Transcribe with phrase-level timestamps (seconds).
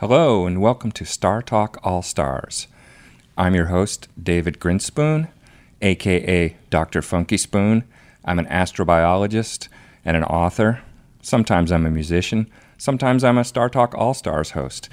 [0.00, 2.68] Hello, and welcome to Star Talk All Stars.
[3.36, 5.28] I'm your host, David Grinspoon,
[5.82, 7.02] aka Dr.
[7.02, 7.84] Funky Spoon.
[8.24, 9.68] I'm an astrobiologist
[10.02, 10.80] and an author.
[11.20, 12.50] Sometimes I'm a musician.
[12.78, 14.88] Sometimes I'm a Star Talk All Stars host.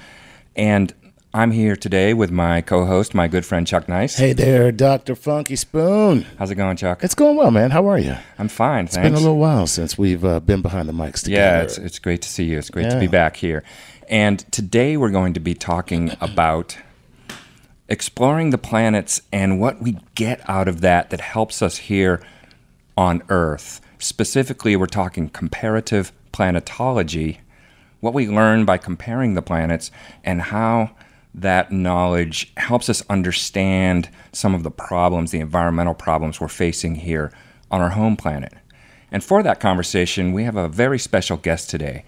[0.54, 0.92] And
[1.32, 4.16] I'm here today with my co host, my good friend Chuck Nice.
[4.18, 5.14] Hey there, Dr.
[5.14, 6.26] Funky Spoon.
[6.38, 7.02] How's it going, Chuck?
[7.02, 7.70] It's going well, man.
[7.70, 8.14] How are you?
[8.38, 9.06] I'm fine, It's thanks.
[9.06, 11.58] been a little while since we've uh, been behind the mics together.
[11.58, 12.58] Yeah, it's, it's great to see you.
[12.58, 13.62] It's great to be back here.
[14.08, 16.78] And today we're going to be talking about
[17.90, 22.22] exploring the planets and what we get out of that that helps us here
[22.96, 23.82] on Earth.
[23.98, 27.40] Specifically, we're talking comparative planetology,
[28.00, 29.90] what we learn by comparing the planets,
[30.24, 30.92] and how
[31.34, 37.30] that knowledge helps us understand some of the problems, the environmental problems we're facing here
[37.70, 38.54] on our home planet.
[39.12, 42.04] And for that conversation, we have a very special guest today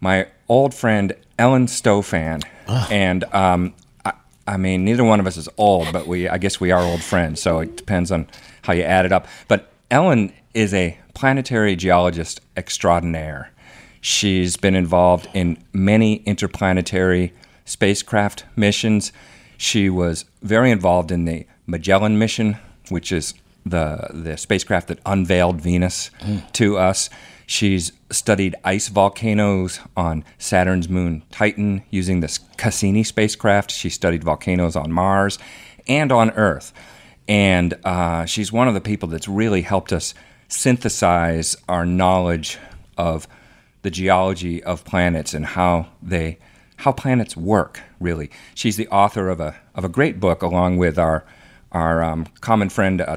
[0.00, 2.42] my old friend Ellen Stofan,
[2.90, 3.74] and um,
[4.04, 4.12] I,
[4.46, 7.02] I mean, neither one of us is old, but we, I guess, we are old
[7.02, 7.40] friends.
[7.40, 8.26] So it depends on
[8.62, 9.26] how you add it up.
[9.46, 13.52] But Ellen is a planetary geologist extraordinaire.
[14.00, 17.32] She's been involved in many interplanetary
[17.64, 19.12] spacecraft missions.
[19.56, 22.56] She was very involved in the Magellan mission,
[22.88, 23.34] which is
[23.66, 26.10] the the spacecraft that unveiled Venus
[26.54, 27.10] to us.
[27.50, 33.70] She's studied ice volcanoes on Saturn's moon Titan using the Cassini spacecraft.
[33.70, 35.38] She studied volcanoes on Mars
[35.88, 36.74] and on Earth.
[37.26, 40.12] And uh, she's one of the people that's really helped us
[40.48, 42.58] synthesize our knowledge
[42.98, 43.26] of
[43.80, 46.38] the geology of planets and how they
[46.76, 50.98] how planets work really she's the author of a of a great book along with
[50.98, 51.24] our
[51.72, 53.16] our um, common friend uh,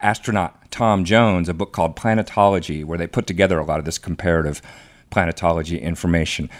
[0.00, 3.96] astronaut Tom Jones a book called Planetology where they put together a lot of this
[3.96, 4.60] comparative
[5.12, 6.50] planetology information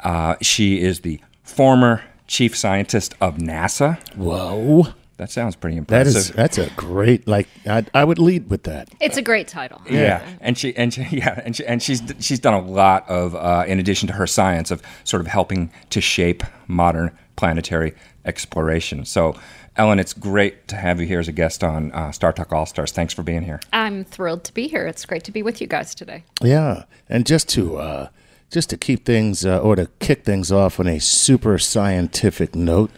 [0.00, 4.94] uh, she is the former chief scientist of NASA Whoa.
[5.18, 8.88] that sounds pretty impressive is that's a great like I, I would lead with that.
[8.98, 9.82] It's a great title.
[9.90, 13.34] Yeah, and she and she, yeah, and she, and she's she's done a lot of,
[13.34, 17.92] uh, in addition to her science, of sort of helping to shape modern planetary
[18.24, 19.04] exploration.
[19.04, 19.34] So,
[19.80, 22.66] Ellen, it's great to have you here as a guest on uh, Star Talk All
[22.66, 22.92] Stars.
[22.92, 23.60] Thanks for being here.
[23.72, 24.86] I'm thrilled to be here.
[24.86, 26.22] It's great to be with you guys today.
[26.42, 26.84] Yeah.
[27.08, 28.08] And just to uh
[28.50, 32.90] just to keep things uh, or to kick things off on a super scientific note,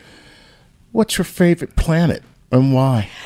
[0.91, 3.09] what's your favorite planet and why?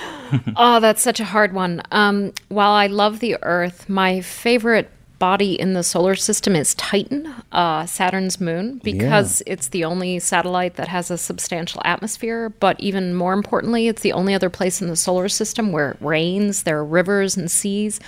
[0.57, 1.83] Oh, that's such a hard one.
[1.93, 7.35] Um, while I love the Earth, my favorite body in the solar system is Titan,
[7.53, 12.51] uh, Saturn's moon, because it's the only satellite that has a substantial atmosphere.
[12.51, 15.97] But even more importantly, it's the only other place in the solar system where it
[16.01, 16.65] rains.
[16.65, 17.99] There are rivers and seas,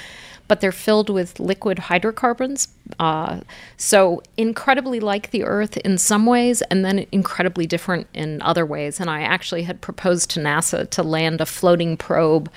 [0.49, 2.69] but they're filled with liquid hydrocarbons.
[2.99, 3.41] Uh,
[3.77, 9.01] so incredibly like the Earth in some ways, and then incredibly different in other ways.
[9.01, 12.51] And I actually had proposed to NASA to land a floating probe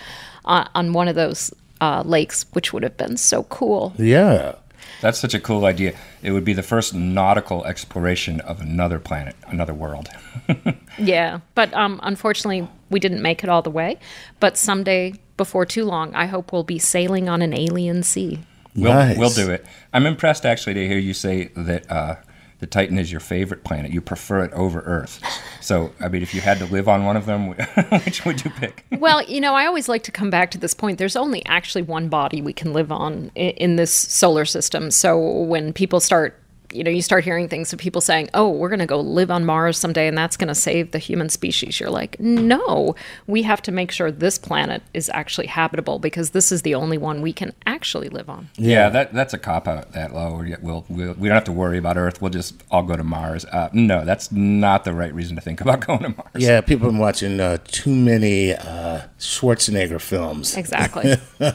[0.46, 3.94] on, on one of those uh, lakes, which would have been so cool.
[3.97, 4.56] Yeah.
[5.02, 5.96] That's such a cool idea.
[6.22, 10.08] It would be the first nautical exploration of another planet, another world.
[11.00, 13.97] Yeah, but um, unfortunately, we didn't make it all the way.
[14.40, 18.40] But someday, before too long, I hope we'll be sailing on an alien sea.
[18.75, 19.18] We'll, Nice.
[19.18, 19.66] we'll do it.
[19.94, 22.16] I'm impressed actually to hear you say that uh,
[22.62, 23.92] the Titan is your favorite planet.
[23.92, 25.20] You prefer it over Earth.
[25.62, 27.48] So, I mean, if you had to live on one of them,
[28.06, 28.86] which would you pick?
[28.92, 31.00] Well, you know, I always like to come back to this point.
[31.00, 34.92] There's only actually one body we can live on in, this solar system.
[34.92, 36.40] So when people start,
[36.74, 39.32] you know, you start hearing things of people saying, "Oh, we're going to go live
[39.32, 42.96] on Mars someday, and that's going to save the human species." You're like, "No,
[43.28, 46.98] we have to make sure this planet is actually habitable because this is the only
[46.98, 50.44] one we can actually live on." Yeah, that that's a cop out that low.
[50.62, 52.22] We'll, we'll, we'll don't have to worry about Earth.
[52.22, 53.46] We'll just all go to Mars.
[53.46, 56.30] Uh, no, that's not the right reason to think about going to Mars.
[56.36, 60.56] Yeah, people have been watching uh, too many uh, Schwarzenegger films.
[60.56, 61.16] Exactly.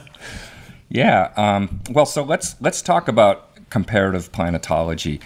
[0.88, 1.32] Yeah.
[1.36, 5.20] Um, well, so let's let's talk about comparative planetology.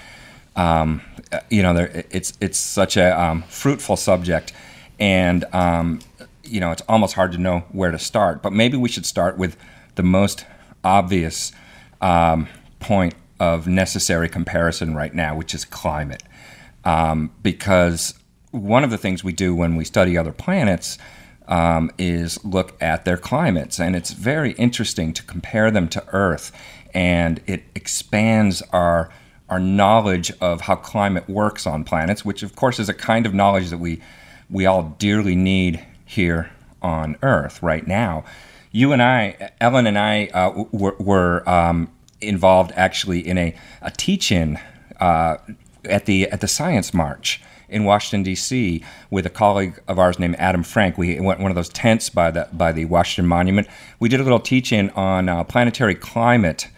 [0.57, 1.03] Um,
[1.49, 4.53] you know, there, it's it's such a um, fruitful subject,
[4.99, 6.01] and um,
[6.45, 8.43] you know, it's almost hard to know where to start.
[8.43, 9.57] But maybe we should start with
[9.95, 10.45] the most
[10.83, 11.53] obvious
[12.01, 12.49] um,
[12.81, 16.23] point of necessary comparison right now, which is climate,
[16.85, 18.15] um, because
[18.51, 20.99] one of the things we do when we study other planets
[21.49, 26.53] um, is look at their climates, and it's very interesting to compare them to Earth,
[26.95, 29.11] and it expands our
[29.49, 33.35] our knowledge of how climate works on planets, which of course is a kind of
[33.35, 34.01] knowledge that we
[34.49, 36.51] we all dearly need here
[36.83, 38.25] on Earth right now.
[38.73, 41.91] You and I, Ellen and I, uh, were, were um,
[42.21, 44.59] involved actually in a, a teach-in
[45.01, 45.39] uh,
[45.85, 48.85] at the at the Science March in Washington D.C.
[49.11, 50.99] with a colleague of ours named Adam Frank.
[50.99, 53.67] We went one of those tents by the by the Washington Monument.
[53.99, 56.69] We did a little teach-in on uh, planetary climate,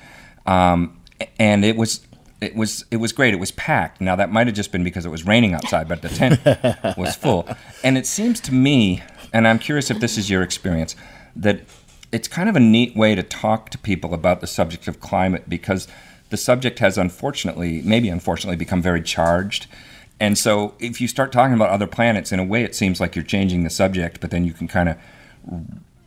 [0.47, 0.99] um,
[1.39, 2.07] and it was
[2.41, 3.35] it was it was great.
[3.35, 4.01] It was packed.
[4.01, 6.41] Now that might have just been because it was raining outside, but the tent
[6.97, 7.49] was full.
[7.85, 9.03] And it seems to me,
[9.33, 10.97] and I'm curious if this is your experience,
[11.37, 11.61] that
[12.11, 15.49] it's kind of a neat way to talk to people about the subject of climate
[15.49, 15.89] because
[16.31, 19.67] the subject has unfortunately, maybe unfortunately, become very charged.
[20.19, 23.17] And so if you start talking about other planets, in a way, it seems like
[23.17, 24.97] you're changing the subject, but then you can kind of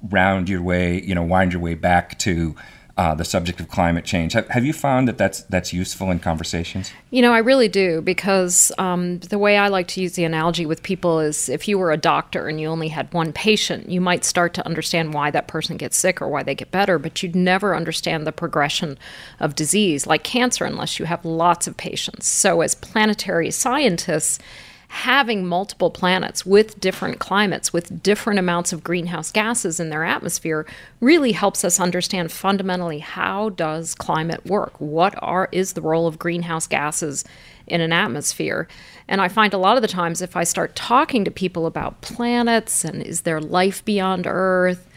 [0.09, 2.55] round your way, you know, wind your way back to
[2.97, 4.31] uh, the subject of climate change.
[4.33, 6.91] Have, have, you found that that's that's useful in conversations?
[7.11, 10.65] You know, I really do because um, the way I like to use the analogy
[10.65, 13.99] with people is if you were a doctor and you only had one patient, you
[13.99, 17.21] might start to understand why that person gets sick or why they get better, but
[17.21, 18.97] you'd never understand the progression
[19.41, 22.27] of disease like cancer unless you have lots of patients.
[22.27, 24.39] So, as planetary scientists
[24.87, 30.65] having multiple planets with different climates, with different amounts of greenhouse gases in their atmosphere,
[30.99, 34.79] really helps us understand fundamentally how does climate work?
[34.79, 37.25] What are is the role of greenhouse gases
[37.67, 38.67] in an atmosphere?
[39.07, 42.01] And I find a lot of the times if I start talking to people about
[42.01, 44.87] planets and is there life beyond Earth,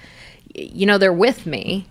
[0.55, 1.87] you know, they're with me.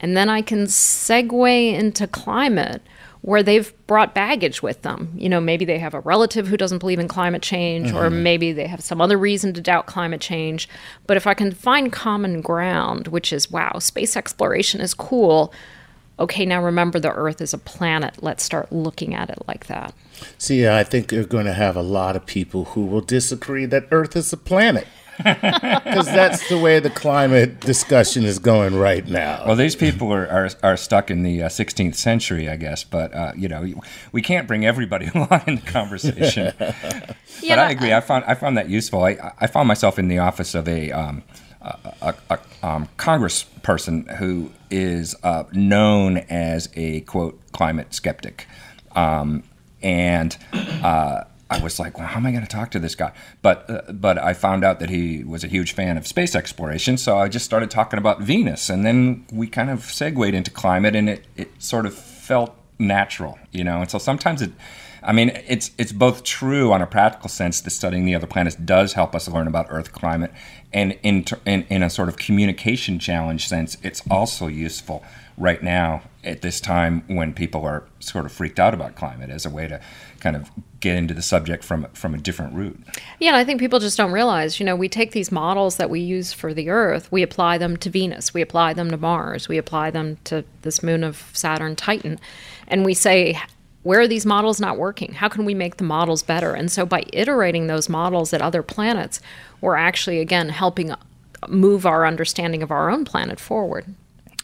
[0.00, 2.82] And then I can segue into climate
[3.22, 5.12] where they've brought baggage with them.
[5.16, 7.96] You know, maybe they have a relative who doesn't believe in climate change, mm-hmm.
[7.96, 10.68] or maybe they have some other reason to doubt climate change.
[11.06, 15.52] But if I can find common ground, which is, wow, space exploration is cool.
[16.18, 18.22] Okay, now remember the Earth is a planet.
[18.22, 19.94] Let's start looking at it like that.
[20.36, 23.86] See, I think you're going to have a lot of people who will disagree that
[23.92, 24.86] Earth is a planet.
[25.22, 29.44] Because that's the way the climate discussion is going right now.
[29.46, 32.84] Well, these people are, are, are stuck in the uh, 16th century, I guess.
[32.84, 33.66] But, uh, you know,
[34.12, 36.52] we can't bring everybody along in the conversation.
[36.58, 37.92] yeah, but I agree.
[37.92, 39.04] I found, I found that useful.
[39.04, 41.22] I, I found myself in the office of a, um,
[41.60, 48.46] a, a, a um, congressperson who is uh, known as a, quote, climate skeptic.
[48.94, 49.44] Um,
[49.82, 53.12] and uh, I was like, well, how am I going to talk to this guy?
[53.42, 56.96] But uh, but I found out that he was a huge fan of space exploration,
[56.96, 60.96] so I just started talking about Venus, and then we kind of segued into climate,
[60.96, 63.80] and it it sort of felt natural, you know.
[63.82, 64.52] And so sometimes it,
[65.02, 68.56] I mean, it's it's both true on a practical sense that studying the other planets
[68.56, 70.32] does help us learn about Earth climate,
[70.72, 75.04] and in in, in a sort of communication challenge sense, it's also useful
[75.38, 79.46] right now at this time when people are sort of freaked out about climate as
[79.46, 79.80] a way to
[80.22, 82.78] kind of get into the subject from from a different route.
[83.18, 86.00] Yeah, I think people just don't realize, you know, we take these models that we
[86.00, 89.58] use for the Earth, we apply them to Venus, we apply them to Mars, we
[89.58, 92.20] apply them to this moon of Saturn Titan,
[92.68, 93.38] and we say
[93.82, 95.14] where are these models not working?
[95.14, 96.54] How can we make the models better?
[96.54, 99.20] And so by iterating those models at other planets,
[99.60, 100.94] we're actually again helping
[101.48, 103.92] move our understanding of our own planet forward.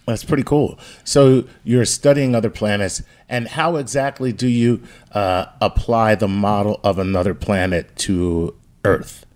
[0.08, 0.78] That's pretty cool.
[1.04, 4.82] So you're studying other planets, and how exactly do you
[5.12, 8.56] uh, apply the model of another planet to
[8.86, 9.26] Earth?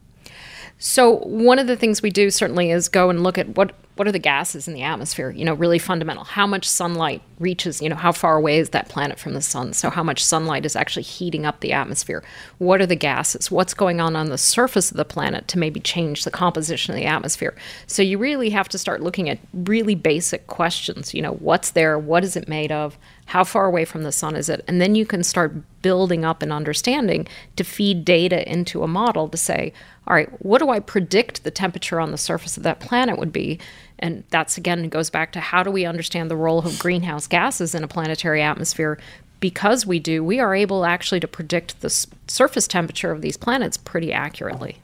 [0.79, 4.09] So one of the things we do certainly is go and look at what what
[4.09, 5.31] are the gases in the atmosphere?
[5.31, 6.25] You know, really fundamental.
[6.25, 9.75] How much sunlight reaches, you know, how far away is that planet from the sun?
[9.75, 12.25] So, how much sunlight is actually heating up the atmosphere?
[12.59, 13.51] What are the gases?
[13.51, 17.01] What's going on on the surface of the planet to maybe change the composition of
[17.01, 17.55] the atmosphere?
[17.87, 21.13] So, you really have to start looking at really basic questions.
[21.13, 21.99] You know, what's there?
[21.99, 22.97] What is it made of?
[23.27, 24.65] How far away from the sun is it?
[24.69, 27.27] And then you can start building up an understanding
[27.57, 29.73] to feed data into a model to say,
[30.07, 33.33] all right, what do I predict the temperature on the surface of that planet would
[33.33, 33.59] be?
[33.99, 37.75] And that's again goes back to how do we understand the role of greenhouse gases
[37.75, 38.99] in a planetary atmosphere?
[39.41, 41.91] Because we do, we are able actually to predict the
[42.27, 44.79] surface temperature of these planets pretty accurately.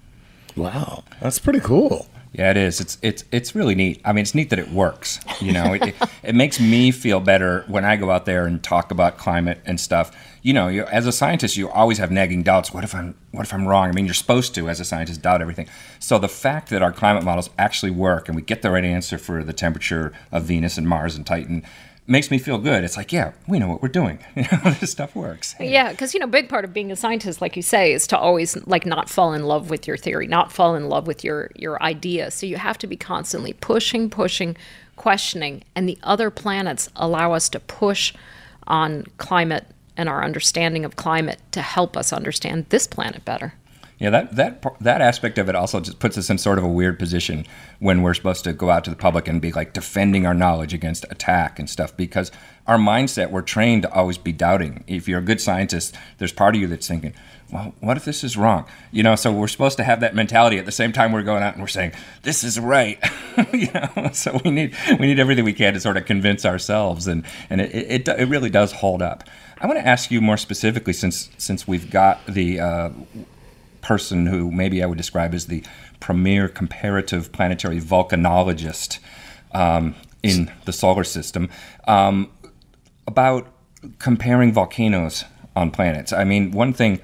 [0.57, 2.07] Wow, that's pretty cool.
[2.33, 2.81] Yeah, it is.
[2.81, 4.03] It's it's it's really neat.
[4.05, 5.19] I mean, it's neat that it works.
[5.41, 8.63] You know, it, it, it, makes me feel better when I go out there and
[8.63, 10.15] talk about climate and stuff.
[10.43, 12.73] You know, you, as a scientist, you always have nagging doubts.
[12.73, 13.89] What if I'm what if I'm wrong?
[13.89, 15.69] I mean, you're supposed to, as a scientist, doubt everything.
[16.01, 19.17] So the fact that our climate models actually work and we get the right answer
[19.17, 21.65] for the temperature of Venus and Mars and Titan
[22.09, 22.83] makes me feel good.
[22.85, 24.19] It's like, yeah, we know what we're doing.
[24.39, 25.57] You know, this stuff works.
[25.59, 28.19] Yeah, because you know, big part of being a scientist, like you say, is to
[28.19, 31.51] always like not fall in love with your theory, not fall in love with your
[31.57, 32.31] your idea.
[32.31, 34.57] So you have to be constantly pushing, pushing,
[34.95, 38.15] questioning, and the other planets allow us to push
[38.69, 43.55] on climate and our understanding of climate to help us understand this planet better.
[43.99, 46.69] Yeah, that that that aspect of it also just puts us in sort of a
[46.69, 47.45] weird position
[47.81, 50.73] when we're supposed to go out to the public and be like defending our knowledge
[50.73, 52.31] against attack and stuff because
[52.69, 54.85] our mindset we're trained to always be doubting.
[54.87, 57.13] If you're a good scientist, there's part of you that's thinking,
[57.51, 60.59] "Well, what if this is wrong?" You know, so we're supposed to have that mentality
[60.59, 61.91] at the same time we're going out and we're saying,
[62.23, 63.03] "This is right."
[63.53, 67.09] you know, so we need we need everything we can to sort of convince ourselves
[67.09, 69.25] and and it it, it really does hold up.
[69.61, 72.91] I want to ask you more specifically since since we've got the uh,
[73.89, 75.65] person who maybe I would describe as the
[75.99, 78.99] premier comparative planetary volcanologist
[79.53, 81.49] um, in the solar system,
[81.87, 82.31] um,
[83.07, 83.49] about
[83.99, 85.25] comparing volcanoes
[85.57, 86.13] on planets.
[86.13, 87.01] I mean, one thing.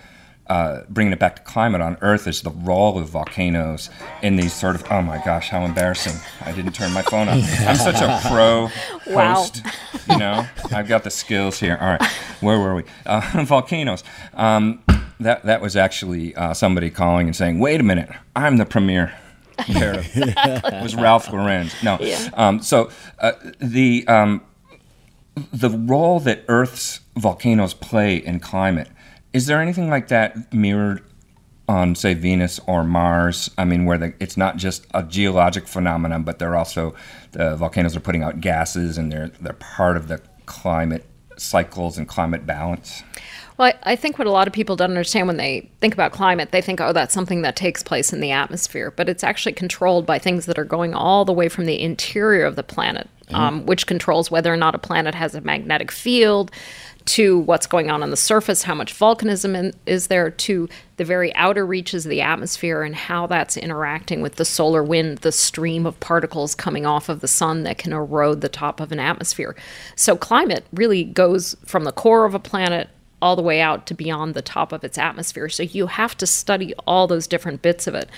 [0.46, 3.88] Uh, bringing it back to climate on Earth is the role of volcanoes
[4.22, 4.84] in these sort of.
[4.90, 6.20] Oh my gosh, how embarrassing!
[6.44, 7.38] I didn't turn my phone on.
[7.66, 8.68] I'm such a pro
[9.06, 9.34] Wow.
[9.36, 9.62] host.
[10.08, 11.78] You know, I've got the skills here.
[11.80, 12.02] All right,
[12.42, 12.82] where were we?
[13.06, 14.04] Uh, volcanoes.
[14.34, 14.82] Um,
[15.20, 19.14] that that was actually uh, somebody calling and saying, "Wait a minute, I'm the premier."
[19.56, 21.72] comparative." It was Ralph Lorenz.
[21.82, 21.98] No.
[22.34, 24.42] Um, so uh, the um,
[25.54, 28.88] the role that Earth's volcanoes play in climate
[29.34, 31.02] is there anything like that mirrored
[31.68, 33.50] on, say, Venus or Mars?
[33.58, 36.94] I mean, where the, it's not just a geologic phenomenon, but they're also
[37.32, 41.04] the volcanoes are putting out gases and they're they're part of the climate
[41.36, 43.02] cycles and climate balance.
[43.56, 46.12] Well, I, I think what a lot of people don't understand when they think about
[46.12, 48.92] climate, they think, oh, that's something that takes place in the atmosphere.
[48.92, 52.44] But it's actually controlled by things that are going all the way from the interior
[52.44, 56.50] of the planet, um, which controls whether or not a planet has a magnetic field,
[57.06, 61.04] to what's going on on the surface, how much volcanism in, is there, to the
[61.04, 65.32] very outer reaches of the atmosphere and how that's interacting with the solar wind, the
[65.32, 69.00] stream of particles coming off of the sun that can erode the top of an
[69.00, 69.54] atmosphere.
[69.96, 72.88] So, climate really goes from the core of a planet
[73.20, 75.48] all the way out to beyond the top of its atmosphere.
[75.48, 78.08] So, you have to study all those different bits of it.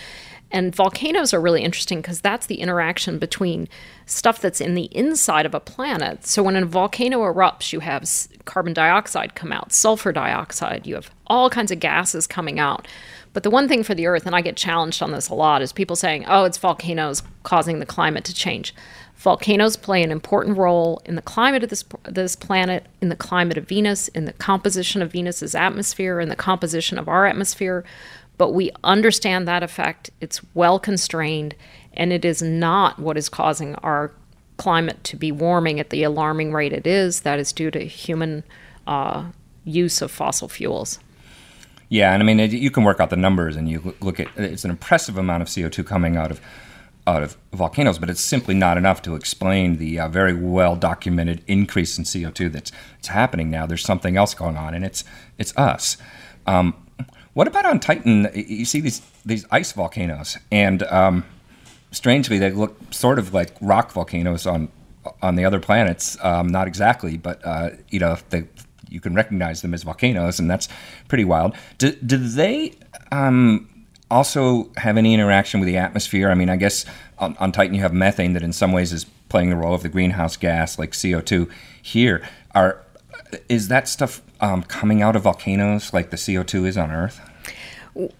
[0.52, 3.68] And volcanoes are really interesting because that's the interaction between
[4.06, 6.24] stuff that's in the inside of a planet.
[6.24, 8.08] So when a volcano erupts, you have
[8.44, 12.86] carbon dioxide come out, sulfur dioxide, you have all kinds of gases coming out.
[13.32, 15.60] But the one thing for the Earth, and I get challenged on this a lot,
[15.60, 18.74] is people saying, oh, it's volcanoes causing the climate to change.
[19.16, 23.58] Volcanoes play an important role in the climate of this this planet, in the climate
[23.58, 27.84] of Venus, in the composition of Venus's atmosphere, in the composition of our atmosphere.
[28.38, 30.10] But we understand that effect.
[30.20, 31.54] It's well constrained,
[31.94, 34.12] and it is not what is causing our
[34.56, 37.20] climate to be warming at the alarming rate it is.
[37.20, 38.44] That is due to human
[38.86, 39.26] uh,
[39.64, 40.98] use of fossil fuels.
[41.88, 44.64] Yeah, and I mean, you can work out the numbers, and you look at it's
[44.64, 46.40] an impressive amount of CO two coming out of
[47.06, 51.42] out of volcanoes, but it's simply not enough to explain the uh, very well documented
[51.46, 53.66] increase in CO two that's, that's happening now.
[53.66, 55.04] There's something else going on, and it's
[55.38, 55.96] it's us.
[56.46, 56.74] Um,
[57.36, 58.30] what about on Titan?
[58.34, 61.22] You see these these ice volcanoes, and um,
[61.90, 64.70] strangely, they look sort of like rock volcanoes on
[65.20, 66.16] on the other planets.
[66.24, 68.44] Um, not exactly, but uh, you know they
[68.88, 70.66] you can recognize them as volcanoes, and that's
[71.08, 71.54] pretty wild.
[71.76, 72.72] Do, do they
[73.12, 73.68] um,
[74.10, 76.30] also have any interaction with the atmosphere?
[76.30, 76.86] I mean, I guess
[77.18, 79.82] on, on Titan you have methane that in some ways is playing the role of
[79.82, 81.50] the greenhouse gas, like CO two.
[81.82, 82.82] Here, are
[83.48, 87.20] is that stuff um, coming out of volcanoes like the CO two is on Earth?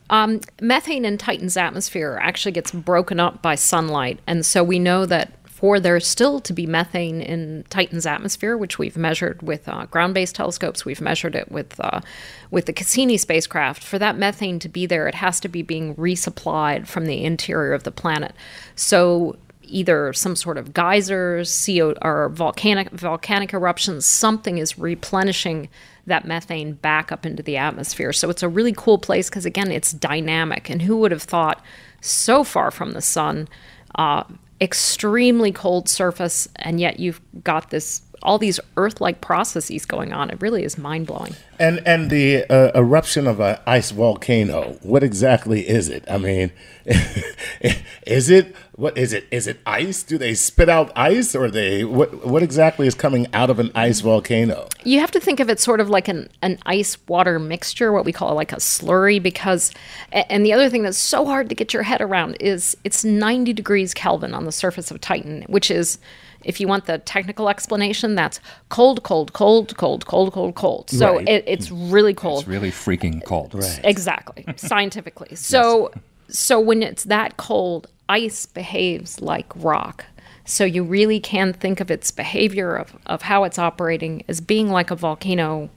[0.09, 5.05] Um, methane in Titan's atmosphere actually gets broken up by sunlight, and so we know
[5.07, 9.87] that for there still to be methane in Titan's atmosphere, which we've measured with uh,
[9.87, 12.03] ground-based telescopes, we've measured it with uh,
[12.51, 13.83] with the Cassini spacecraft.
[13.83, 17.73] For that methane to be there, it has to be being resupplied from the interior
[17.73, 18.35] of the planet.
[18.75, 19.37] So
[19.67, 25.69] either some sort of geysers, CO or volcanic volcanic eruptions, something is replenishing
[26.07, 28.13] that methane back up into the atmosphere.
[28.13, 30.71] So it's a really cool place because again, it's dynamic.
[30.71, 31.63] And who would have thought
[32.01, 33.49] so far from the sun,
[33.97, 34.25] uh,
[34.61, 40.31] extremely cold surface, and yet you've got this all these Earth-like processes going on.
[40.31, 41.35] It really is mind blowing.
[41.59, 44.79] And and the uh, eruption of an ice volcano.
[44.83, 46.05] What exactly is it?
[46.11, 46.51] I mean,
[48.07, 49.27] is it what is it?
[49.31, 50.03] Is it ice?
[50.03, 52.27] Do they spit out ice, or they what?
[52.27, 54.69] What exactly is coming out of an ice volcano?
[54.85, 58.05] You have to think of it sort of like an, an ice water mixture, what
[58.05, 59.73] we call like a slurry, because,
[60.13, 63.55] and the other thing that's so hard to get your head around is it's 90
[63.55, 65.99] degrees Kelvin on the surface of Titan, which is,
[66.45, 70.91] if you want the technical explanation, that's cold, cold, cold, cold, cold, cold, cold.
[70.91, 71.27] So Right.
[71.29, 72.41] it, it's really cold.
[72.41, 73.55] It's really freaking cold.
[73.55, 73.81] Right.
[73.85, 75.35] Exactly, scientifically.
[75.35, 75.91] So,
[76.29, 80.07] so when it's that cold, ice behaves like rock.
[80.45, 84.71] So you really can think of its behavior of, of how it's operating as being
[84.71, 85.71] like a volcano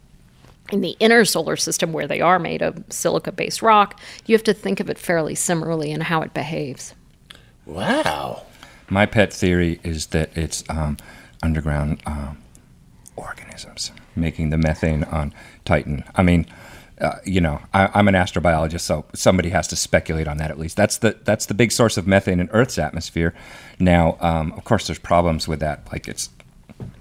[0.71, 4.43] in the inner solar system where they are made of silica based rock, you have
[4.43, 6.93] to think of it fairly similarly in how it behaves.
[7.65, 8.43] Wow.
[8.89, 10.97] My pet theory is that it's um,
[11.41, 12.37] underground um,
[13.15, 15.33] organisms making the methane on
[15.65, 16.03] Titan.
[16.15, 16.45] I mean,
[17.01, 20.59] uh, you know, I, I'm an astrobiologist, so somebody has to speculate on that at
[20.59, 20.75] least.
[20.75, 23.33] That's the that's the big source of methane in Earth's atmosphere.
[23.79, 26.29] Now, um, of course, there's problems with that, like it's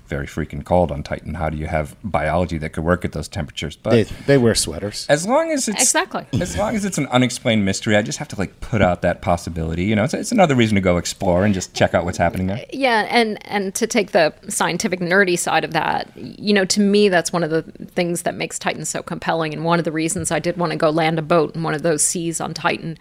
[0.09, 1.35] very freaking cold on Titan.
[1.35, 3.77] How do you have biology that could work at those temperatures?
[3.77, 5.07] But They, they wear sweaters.
[5.09, 6.27] as long as it's Exactly.
[6.41, 9.23] as long as it's an unexplained mystery, I just have to like put out that
[9.23, 9.85] possibility.
[9.85, 12.47] You know, it's, it's another reason to go explore and just check out what's happening
[12.49, 12.65] there.
[12.73, 17.09] Yeah, and and to take the scientific nerdy side of that, you know, to me
[17.09, 20.31] that's one of the things that makes Titan so compelling and one of the reasons
[20.31, 22.99] I did want to go land a boat in one of those seas on Titan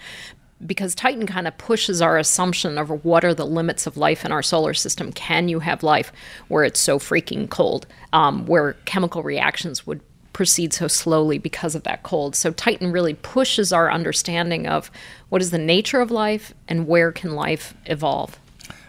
[0.65, 4.31] because Titan kind of pushes our assumption of what are the limits of life in
[4.31, 5.11] our solar system.
[5.11, 6.11] Can you have life
[6.47, 10.01] where it's so freaking cold, um, where chemical reactions would
[10.33, 12.35] proceed so slowly because of that cold?
[12.35, 14.89] So Titan really pushes our understanding of
[15.29, 18.39] what is the nature of life and where can life evolve.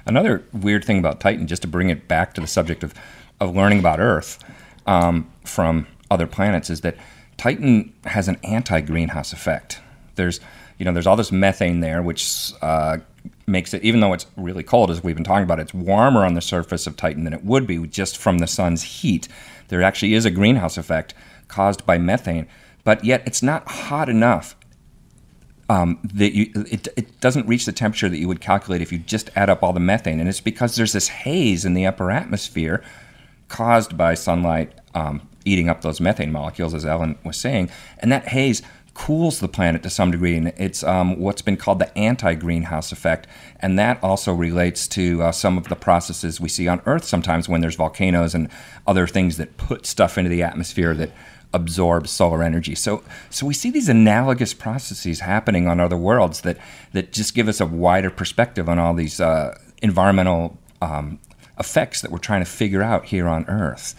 [0.07, 2.95] Another weird thing about Titan, just to bring it back to the subject of,
[3.41, 4.43] of learning about Earth
[4.87, 6.97] um, from other planets, is that
[7.37, 9.81] Titan has an anti-greenhouse effect.
[10.15, 10.41] There's,
[10.79, 12.99] you know, there's all this methane there, which uh,
[13.47, 16.35] makes it, even though it's really cold, as we've been talking about, it's warmer on
[16.35, 19.29] the surface of Titan than it would be just from the sun's heat.
[19.69, 21.15] There actually is a greenhouse effect
[21.49, 22.47] caused by methane,
[22.85, 24.55] but yet it's not hot enough
[25.69, 28.99] um, that you, it, it doesn't reach the temperature that you would calculate if you
[28.99, 30.21] just add up all the methane.
[30.21, 32.83] And it's because there's this haze in the upper atmosphere
[33.49, 37.71] caused by sunlight um, eating up those methane molecules, as Ellen was saying.
[37.99, 38.63] And that haze
[38.99, 40.37] cools the planet to some degree.
[40.37, 43.29] And it's um, what's been called the anti greenhouse effect.
[43.61, 47.49] And that also relates to uh, some of the processes we see on Earth sometimes
[47.49, 48.49] when there's volcanoes and
[48.87, 51.13] other things that put stuff into the atmosphere that
[51.55, 52.75] absorb solar energy.
[52.75, 56.59] So so we see these analogous processes happening on other worlds that
[56.93, 61.21] that just give us a wider perspective on all these uh, environmental um,
[61.59, 63.95] effects that we're trying to figure out here on Earth.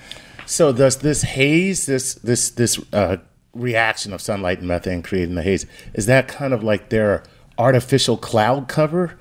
[0.46, 3.18] So does this haze, this this this uh,
[3.54, 7.24] reaction of sunlight and methane creating the haze, is that kind of like their
[7.58, 9.18] artificial cloud cover?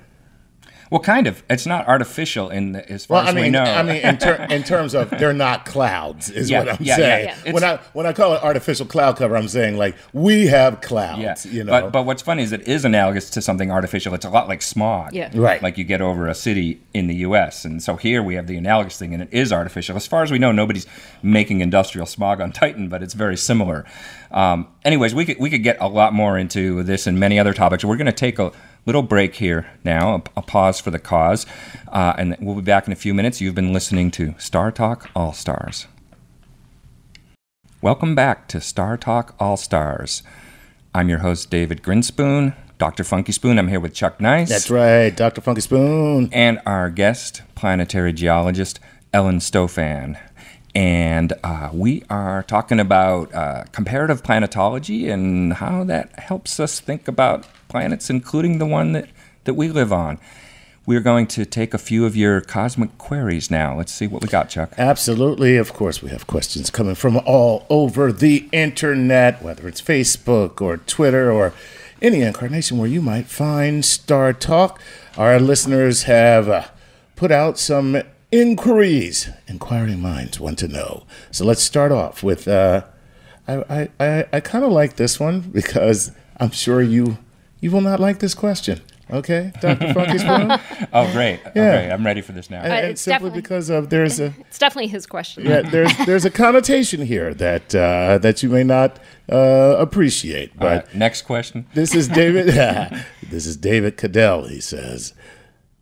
[0.89, 1.43] Well, kind of.
[1.49, 3.63] It's not artificial in the, as far Well, I as we mean, know.
[3.63, 6.85] I mean, in, ter- in terms of they're not clouds, is Yeah, what I'm yeah,
[6.93, 7.35] yeah, saying.
[7.45, 7.51] yeah.
[7.53, 11.45] When I when I call it artificial cloud cover, I'm saying like we have clouds.
[11.45, 11.71] Yeah, you know.
[11.71, 14.13] but but what's funny is it is analogous to something artificial.
[14.15, 15.29] It's a lot like smog, Yeah.
[15.33, 15.61] Right.
[15.61, 17.65] Like you get over a city in the U.S.
[17.65, 19.95] And so here we have the analogous thing, and it is artificial.
[19.95, 20.87] As far as we know, nobody's
[21.21, 23.85] making industrial smog on Titan, but it's very similar.
[24.31, 27.53] Um, anyways, we could we could get a lot more into this and many other
[27.53, 27.83] topics.
[27.85, 28.51] We're going to take a
[28.85, 31.45] little break here now, a, pause for the cause,
[31.89, 33.41] uh, and we'll be back in a few minutes.
[33.41, 35.87] You've been listening to Star Talk All Stars.
[37.81, 40.23] Welcome back to Star Talk All Stars.
[40.93, 43.03] I'm your host, David Grinspoon, Dr.
[43.03, 43.59] Funky Spoon.
[43.59, 44.49] I'm here with Chuck Nice.
[44.49, 45.41] That's right, Dr.
[45.41, 46.29] Funky Spoon.
[46.31, 48.79] And our guest, planetary geologist,
[49.13, 50.19] Ellen Stofan.
[50.75, 57.07] And uh, we are talking about uh, comparative planetology and how that helps us think
[57.07, 59.07] about planets, including the one that,
[59.45, 60.19] that we live on.
[60.85, 63.77] We're going to take a few of your cosmic queries now.
[63.77, 64.73] Let's see what we got, Chuck.
[64.75, 65.55] Absolutely.
[65.55, 70.77] Of course, we have questions coming from all over the internet, whether it's Facebook or
[70.77, 71.53] Twitter or
[72.01, 74.81] any incarnation where you might find Star Talk.
[75.15, 76.63] Our listeners have uh,
[77.15, 78.01] put out some
[78.31, 79.29] inquiries.
[79.47, 81.03] Inquiring minds want to know.
[81.29, 82.47] So let's start off with.
[82.47, 82.85] Uh,
[83.47, 87.19] I I, I, I kind of like this one because I'm sure you
[87.61, 88.81] you will not like this question.
[89.11, 89.91] Okay, Dr.
[89.91, 90.51] Funky Spoon?
[90.93, 91.39] Oh, great.
[91.43, 91.49] Yeah.
[91.63, 92.61] Okay, I'm ready for this now.
[92.61, 95.45] And, Uh, and it's simply definitely- because of there's a It's definitely his question.
[95.47, 98.99] yeah, there's there's a connotation here that uh, that you may not
[99.31, 100.55] uh, appreciate.
[100.59, 101.65] But right, next question.
[101.73, 102.47] this is David.
[103.29, 104.45] this is David Cadell.
[104.47, 105.13] He says,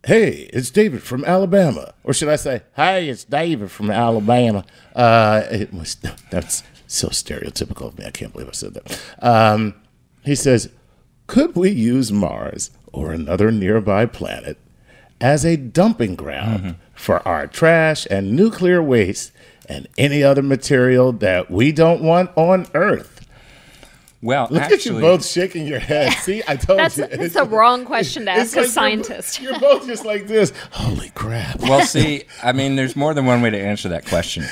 [0.05, 4.63] "Hey, it's David from Alabama," or should I say, "Hey, it's David from Alabama."
[4.95, 5.97] Uh, it was
[6.31, 8.05] that's so stereotypical of me.
[8.05, 9.01] I can't believe I said that.
[9.19, 9.73] Um,
[10.23, 10.69] he says,
[11.27, 14.57] "Could we use Mars or another nearby planet
[15.19, 16.71] as a dumping ground mm-hmm.
[16.93, 19.31] for our trash and nuclear waste
[19.67, 23.16] and any other material that we don't want on Earth?"
[24.19, 26.11] Well, Look actually, at you both shaking your head.
[26.13, 27.05] See, I told That's, you.
[27.05, 29.41] that's the wrong question to It's ask a like you're- scientist.
[29.41, 30.51] You're, both just like this.
[30.71, 31.59] Holy crap.
[31.59, 34.43] well, see, I mean, there's more than one way to answer that question.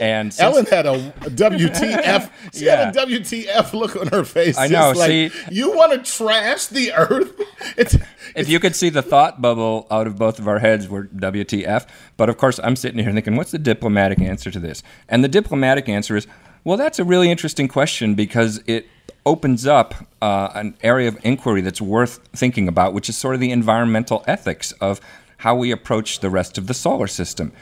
[0.00, 2.30] And since- Ellen had a WTF.
[2.54, 4.56] She had a WTF look on her face.
[4.56, 7.32] I know, Like, see- you want to trash the Earth?
[7.76, 7.96] It's
[8.36, 11.86] if you could see the thought bubble out of both of our heads, we're WTF.
[12.16, 14.82] But of course, I'm sitting here thinking, what's the diplomatic answer to this?
[15.08, 16.26] And the diplomatic answer is,
[16.64, 18.88] Well, that's a really interesting question because it
[19.24, 23.40] opens up uh, an area of inquiry that's worth thinking about, which is sort of
[23.40, 25.00] the environmental ethics of
[25.38, 27.52] how we approach the rest of the solar system.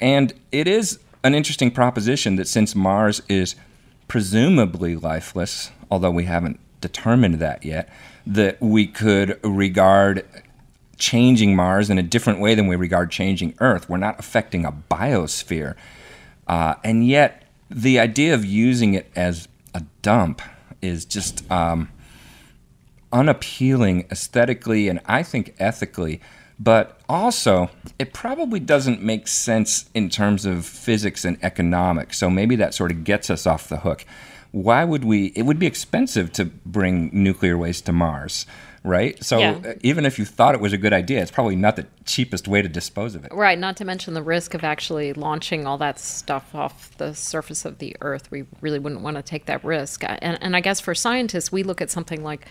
[0.00, 3.54] And it is an interesting proposition that since Mars is
[4.08, 7.88] presumably lifeless, although we haven't determined that yet,
[8.26, 10.24] that we could regard
[10.98, 13.88] changing Mars in a different way than we regard changing Earth.
[13.88, 15.74] We're not affecting a biosphere.
[16.46, 17.39] Uh, and yet,
[17.70, 20.42] the idea of using it as a dump
[20.82, 21.88] is just um,
[23.12, 26.20] unappealing aesthetically and I think ethically.
[26.58, 32.18] But also, it probably doesn't make sense in terms of physics and economics.
[32.18, 34.04] So maybe that sort of gets us off the hook.
[34.52, 35.26] Why would we?
[35.36, 38.46] It would be expensive to bring nuclear waste to Mars
[38.82, 39.22] right?
[39.22, 39.58] So Yeah.
[39.64, 42.48] uh, even if you thought it was a good idea, it's probably not the cheapest
[42.48, 43.32] way to dispose of it.
[43.32, 47.64] Right, not to mention the risk of actually launching all that stuff off the surface
[47.64, 48.30] of the Earth.
[48.30, 50.02] We really wouldn't want to take that risk.
[50.04, 52.46] And, and I guess for scientists, we look at something like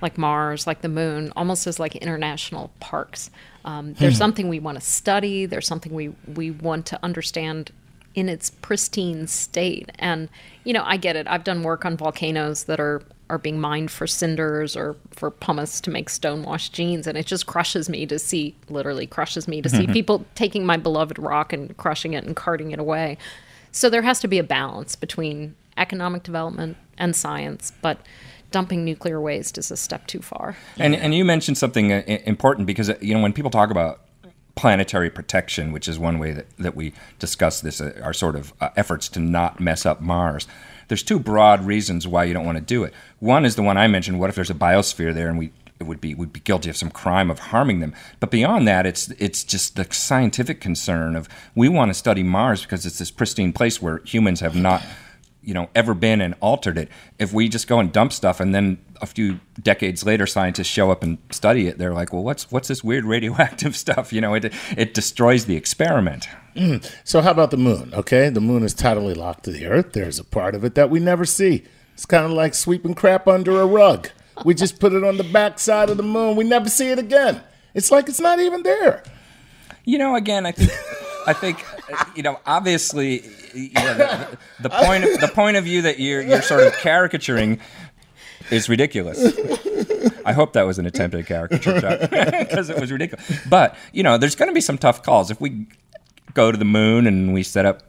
[0.00, 3.30] like Mars, like the Moon, almost as like international parks.
[3.64, 5.46] Um, there's something we want to study.
[5.46, 7.72] There's something we we want to understand
[8.14, 9.90] in its pristine state.
[9.98, 10.28] And
[10.64, 11.26] you know, I get it.
[11.28, 15.80] I've done work on volcanoes that are are being mined for cinders or for pumice
[15.82, 19.68] to make stonewashed jeans, and it just crushes me to see, literally crushes me to
[19.68, 23.18] see people taking my beloved rock and crushing it and carting it away.
[23.70, 27.98] So there has to be a balance between economic development and science, but
[28.50, 30.56] dumping nuclear waste is a step too far.
[30.78, 34.00] And and you mentioned something uh, important because uh, you know when people talk about
[34.58, 38.52] planetary protection, which is one way that, that we discuss this, uh, our sort of
[38.60, 40.48] uh, efforts to not mess up Mars.
[40.88, 42.92] There's two broad reasons why you don't want to do it.
[43.20, 44.18] One is the one I mentioned.
[44.18, 46.76] What if there's a biosphere there and we it would be would be guilty of
[46.76, 47.94] some crime of harming them?
[48.18, 52.62] But beyond that, it's it's just the scientific concern of we want to study Mars
[52.62, 54.82] because it's this pristine place where humans have not
[55.42, 58.54] you know ever been and altered it if we just go and dump stuff and
[58.54, 62.50] then a few decades later scientists show up and study it they're like well what's
[62.50, 66.84] what's this weird radioactive stuff you know it it destroys the experiment mm.
[67.04, 67.92] So how about the moon?
[67.94, 69.92] Okay, the moon is tidally locked to the Earth.
[69.92, 71.62] There's a part of it that we never see.
[71.94, 74.10] It's kind of like sweeping crap under a rug.
[74.44, 76.36] We just put it on the backside of the moon.
[76.36, 77.40] We never see it again.
[77.74, 79.02] It's like it's not even there.
[79.84, 80.70] you know again i think
[81.26, 81.64] i think
[82.14, 83.22] you know obviously
[83.54, 86.72] you know, the, the point of, the point of view that you're you're sort of
[86.74, 87.60] caricaturing
[88.50, 89.18] is ridiculous
[90.24, 93.24] I hope that was an attempt at caricature, because it was ridiculous.
[93.48, 95.66] But you know, there's going to be some tough calls if we
[96.34, 97.82] go to the moon and we set up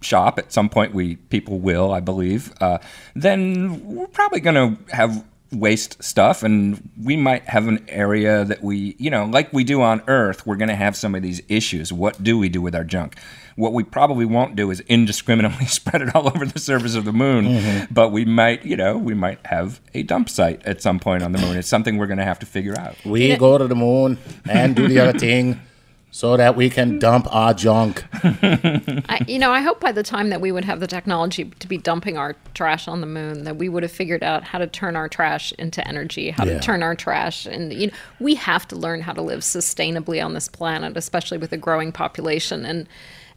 [0.00, 0.94] shop at some point.
[0.94, 2.52] We people will, I believe.
[2.60, 2.78] Uh,
[3.14, 8.62] then we're probably going to have waste stuff, and we might have an area that
[8.62, 10.46] we, you know, like we do on Earth.
[10.46, 11.92] We're going to have some of these issues.
[11.92, 13.18] What do we do with our junk?
[13.54, 17.12] What we probably won't do is indiscriminately spread it all over the surface of the
[17.12, 17.92] moon, mm-hmm.
[17.92, 21.32] but we might, you know, we might have a dump site at some point on
[21.32, 21.56] the moon.
[21.56, 22.96] It's something we're going to have to figure out.
[23.04, 25.60] We go to the moon and do the other thing
[26.14, 28.04] so that we can dump our junk.
[28.22, 31.66] I, you know, I hope by the time that we would have the technology to
[31.66, 34.66] be dumping our trash on the moon, that we would have figured out how to
[34.66, 36.54] turn our trash into energy, how Yeah.
[36.54, 40.22] to turn our trash, and you know, we have to learn how to live sustainably
[40.24, 42.86] on this planet, especially with a growing population, and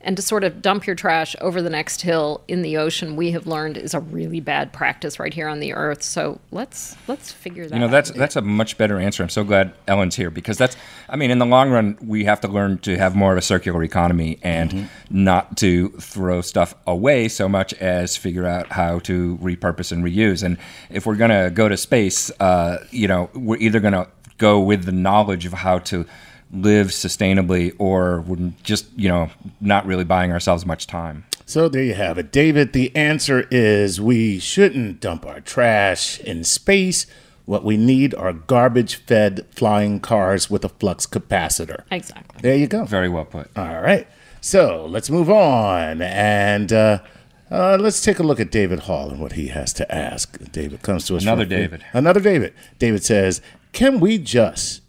[0.06, 3.32] and to sort of dump your trash over the next hill in the ocean, we
[3.32, 6.04] have learned is a really bad practice right here on the Earth.
[6.04, 7.74] So let's let's figure that.
[7.74, 7.92] You know, out.
[7.92, 9.24] that's that's a much better answer.
[9.24, 10.78] I'm so glad Ellen's here because that's.
[11.10, 13.42] I mean, in the long run, we have to learn to have more of a
[13.42, 19.38] circular economy and not to throw stuff away so much as figure out how to
[19.42, 20.44] repurpose and reuse.
[20.44, 20.58] And
[20.92, 24.92] if we're gonna go to space, uh, you know, we're either gonna go with the
[24.92, 26.06] knowledge of how to
[26.52, 29.30] live sustainably, or we're just you know
[29.62, 31.26] not really buying ourselves much time.
[31.46, 32.32] So there you have it.
[32.32, 37.06] David, the answer is we shouldn't dump our trash in space.
[37.46, 41.84] What we need are garbage fed flying cars with a flux capacitor.
[41.92, 42.42] exactly.
[42.42, 42.86] There you go.
[42.86, 43.56] Very well put.
[43.56, 44.08] All right.
[44.42, 47.00] So let's move on and uh,
[47.52, 50.40] uh, let's take a look at David Hall and what he has to ask.
[50.52, 51.22] David comes to us.
[51.22, 51.86] Another from- David.
[51.94, 52.54] Another David.
[52.80, 54.82] David says, Can we just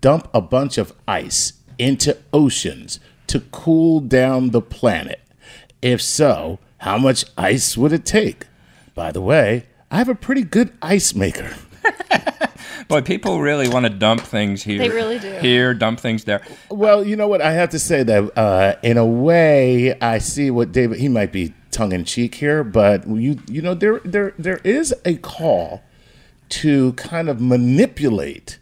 [0.00, 5.20] dump a bunch of ice into oceans to cool down the planet?
[5.82, 8.46] If so, how much ice would it take?
[8.94, 11.54] By the way, I have a pretty good ice maker.
[12.88, 14.78] Boy, people really want to dump things here.
[14.78, 15.30] They really do.
[15.40, 16.42] Here, dump things there.
[16.70, 17.42] Well, you know what?
[17.42, 20.98] I have to say that uh, in a way, I see what David.
[20.98, 24.94] He might be tongue in cheek here, but you you know there there there is
[25.04, 25.82] a call
[26.48, 28.58] to kind of manipulate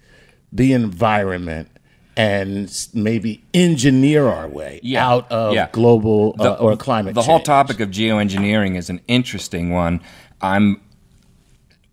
[0.56, 1.68] the environment
[2.16, 5.06] and maybe engineer our way Yeah.
[5.06, 5.68] out of Yeah.
[5.72, 10.00] global uh, or climate the whole topic of geoengineering is an interesting one.
[10.40, 10.80] I'm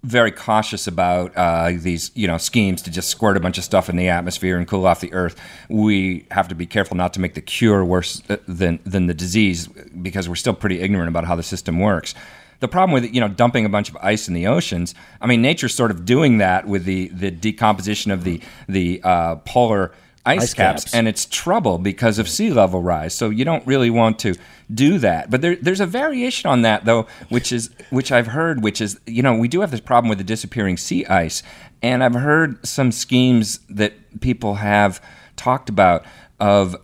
[0.03, 3.89] very cautious about uh, these, you know, schemes to just squirt a bunch of stuff
[3.89, 5.39] in the atmosphere and cool off the Earth.
[5.69, 9.13] We have to be careful not to make the cure worse uh, than than the
[9.13, 9.67] disease
[10.01, 12.15] because we're still pretty ignorant about how the system works.
[12.63, 15.41] The problem with you know dumping a bunch of ice in the oceans, I mean,
[15.41, 19.91] nature's sort of doing that with the the decomposition of the the uh, polar
[20.25, 20.93] ice, Ice caps, caps.
[20.93, 23.13] and it's trouble because of sea level rise.
[23.13, 24.35] So you don't really want to
[24.73, 25.29] do that.
[25.29, 28.97] But there, there's a variation on that though, which is which I've heard, which is
[29.05, 31.43] you know we do have this problem with the disappearing sea ice,
[31.81, 35.03] and I've heard some schemes that people have
[35.35, 36.05] talked about
[36.39, 36.77] of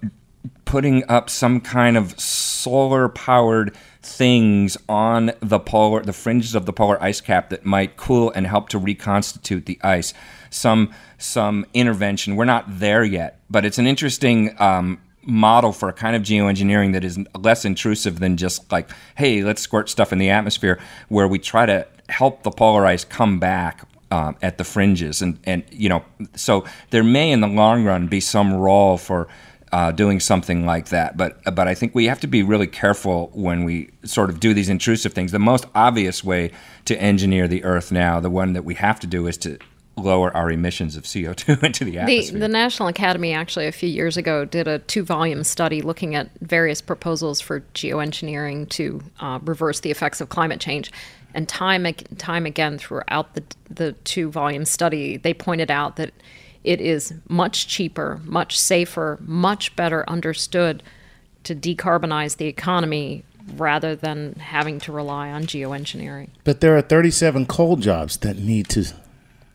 [0.65, 6.73] putting up some kind of solar powered things on the polar the fringes of the
[6.73, 10.13] polar ice cap that might cool and help to reconstitute the ice.
[10.49, 15.93] Some some intervention we're not there yet but it's an interesting um, model for a
[15.93, 20.17] kind of geoengineering that is less intrusive than just like hey let's squirt stuff in
[20.17, 24.63] the atmosphere where we try to help the polar ice come back um, at the
[24.63, 25.21] fringes.
[25.21, 26.03] And and you know
[26.35, 29.27] so there may in the long run be some role for
[29.71, 31.15] uh, doing something like that.
[31.17, 34.53] But but I think we have to be really careful when we sort of do
[34.53, 35.31] these intrusive things.
[35.31, 36.51] The most obvious way
[36.85, 39.57] to engineer the Earth now, the one that we have to do, is to
[39.95, 42.39] lower our emissions of CO two into the The, atmosphere.
[42.39, 46.29] the National Academy actually a few years ago did a two volume study looking at
[46.39, 50.91] various proposals for geoengineering to uh, reverse the effects of climate change.
[51.35, 51.85] And time
[52.17, 56.11] time again throughout the the two volume study, they pointed out that
[56.69, 60.83] it is much cheaper, much safer, much better understood
[61.43, 63.23] to decarbonize the economy
[63.55, 66.29] rather than having to rely on geoengineering.
[66.43, 68.85] But there are 37 coal jobs that need to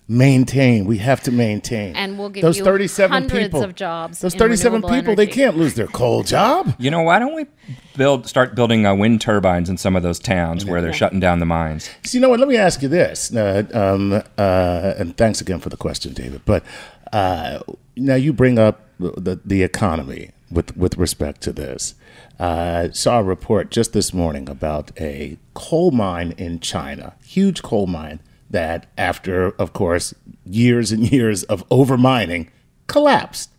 [0.09, 0.85] maintain.
[0.85, 1.97] We have to maintain.
[1.97, 5.27] And we'll give those you 37 hundreds people, of jobs Those 37 renewable people, they
[5.27, 6.75] can't lose their coal job.
[6.79, 7.47] you know, why don't we
[7.97, 11.39] build start building uh, wind turbines in some of those towns where they're shutting down
[11.39, 11.89] the mines?
[12.05, 12.41] So you know what?
[12.41, 13.35] Let me ask you this.
[13.35, 16.43] Uh, um, uh, and thanks again for the question, David.
[16.45, 16.65] But
[17.15, 17.61] uh,
[17.97, 21.95] now you bring up the the economy with with respect to this.
[22.41, 27.87] Uh, saw a report just this morning about a coal mine in China, huge coal
[27.87, 28.19] mine
[28.51, 30.13] that, after of course
[30.45, 32.49] years and years of overmining,
[32.89, 33.51] collapsed.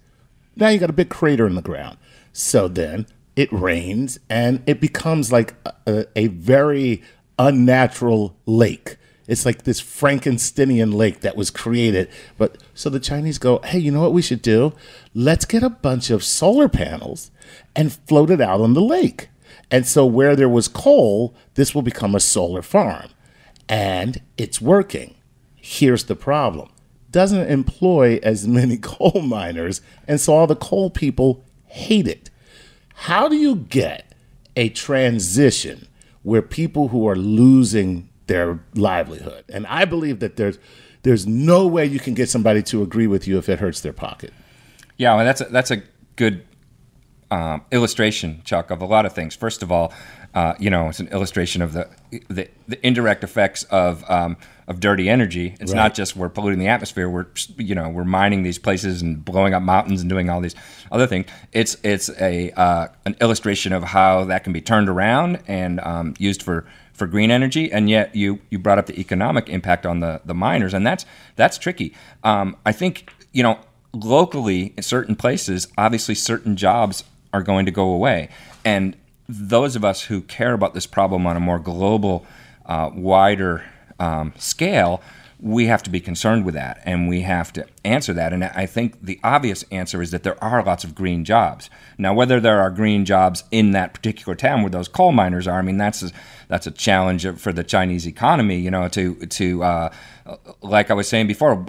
[0.58, 1.98] Now you got a big crater in the ground.
[2.34, 7.02] So then it rains and it becomes like a, a very
[7.40, 8.98] unnatural lake.
[9.28, 12.10] It's like this Frankensteinian lake that was created.
[12.38, 14.74] But so the Chinese go, hey, you know what we should do?
[15.14, 17.32] Let's get a bunch of solar panels
[17.76, 19.30] and float it out on the lake.
[19.72, 23.10] And so where there was coal, this will become a solar farm.
[23.68, 25.16] And it's working.
[25.56, 26.70] Here's the problem
[27.16, 32.30] doesn't employ as many coal miners, and so all the coal people hate it.
[32.94, 34.14] How do you get
[34.58, 35.88] a transition
[36.24, 39.46] where people who are losing their livelihood?
[39.50, 40.58] And I believe that there's
[41.04, 43.94] there's no way you can get somebody to agree with you if it hurts their
[43.94, 44.34] pocket.
[44.98, 45.84] Yeah, well, that's a, that's a
[46.16, 46.44] good
[47.32, 49.36] um, illustration, Chuck, of a lot of things.
[49.36, 49.94] First of all,
[50.34, 51.88] uh, you know, it's an illustration of the
[52.30, 54.36] the, the indirect effects of um,
[54.68, 55.56] of dirty energy.
[55.60, 55.78] It's Right.
[55.78, 57.10] not just we're polluting the atmosphere.
[57.10, 60.56] We're you know we're mining these places and blowing up mountains and doing all these
[60.92, 61.28] other things.
[61.54, 66.14] It's it's a uh, an illustration of how that can be turned around and um,
[66.20, 67.72] used for for green energy.
[67.72, 71.06] And yet you you brought up the economic impact on the the miners, and that's
[71.38, 71.94] that's tricky.
[72.24, 73.58] Um, I think you know
[73.94, 78.30] locally in certain places, obviously certain jobs are going to go away.
[78.64, 78.96] And
[79.28, 82.26] those of us who care about this problem on a more global,
[82.66, 83.64] uh, wider
[84.00, 85.02] um, scale,
[85.40, 88.32] we have to be concerned with that and we have to answer that.
[88.32, 91.70] And I think the obvious answer is that there are lots of green jobs.
[91.98, 95.60] Now, whether there are green jobs in that particular town where those coal miners are,
[95.60, 96.12] I mean, that's a,
[96.48, 99.90] that's a challenge for the Chinese economy, you know, to, to uh,
[100.62, 101.66] like I was saying before,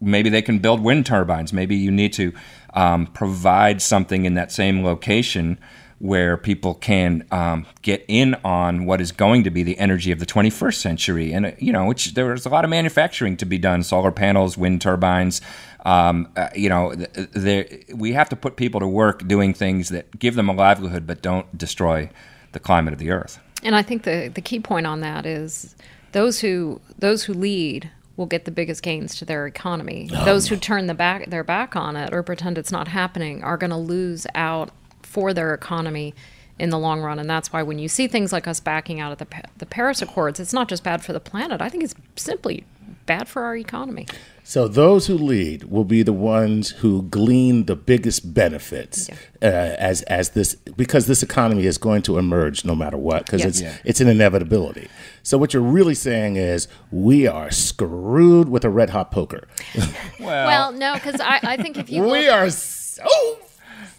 [0.00, 1.52] maybe they can build wind turbines.
[1.52, 2.32] Maybe you need to
[2.74, 5.58] um, provide something in that same location
[6.02, 10.18] where people can um, get in on what is going to be the energy of
[10.18, 11.32] the 21st century.
[11.32, 14.58] And, uh, you know, which there's a lot of manufacturing to be done solar panels,
[14.58, 15.40] wind turbines.
[15.86, 16.92] Um, uh, you know,
[17.94, 21.22] we have to put people to work doing things that give them a livelihood but
[21.22, 22.10] don't destroy
[22.50, 23.38] the climate of the earth.
[23.62, 25.76] And I think the the key point on that is
[26.10, 30.08] those who those who lead will get the biggest gains to their economy.
[30.12, 33.42] Oh, those who turn the back their back on it or pretend it's not happening
[33.42, 34.70] are going to lose out
[35.02, 36.14] for their economy
[36.58, 37.18] in the long run.
[37.18, 39.26] And that's why when you see things like us backing out of the
[39.58, 41.60] the Paris Accords, it's not just bad for the planet.
[41.60, 42.64] I think it's simply
[43.06, 44.06] bad for our economy.
[44.44, 49.08] So those who lead will be the ones who glean the biggest benefits
[49.40, 53.40] uh, as as this because this economy is going to emerge no matter what because
[53.40, 53.48] Yes.
[53.48, 53.76] it's Yeah.
[53.84, 54.88] it's an inevitability.
[55.22, 59.46] So what you're really saying is we are screwed with a red hot poker.
[60.20, 63.04] Well, no, because I, I think if you we look, are so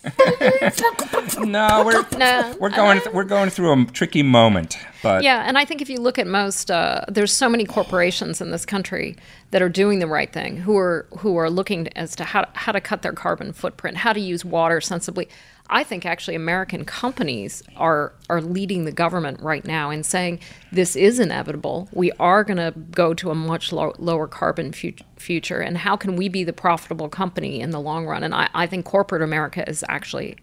[1.40, 2.56] No, we're No.
[2.60, 6.00] we're going we're going through a tricky moment, but Yeah, and I think if you
[6.00, 9.16] look at most, uh, there's so many corporations in this country
[9.52, 12.72] that are doing the right thing, who are who are looking as to how how
[12.72, 15.28] to cut their carbon footprint, how to use water sensibly.
[15.74, 20.40] I think actually American companies are are leading the government right now in saying
[20.72, 21.90] this is inevitable.
[21.92, 25.98] We are going to go to a much low, lower carbon fu- future, and how
[25.98, 28.24] can we be the profitable company in the long run?
[28.24, 30.38] And I, I think corporate America is actually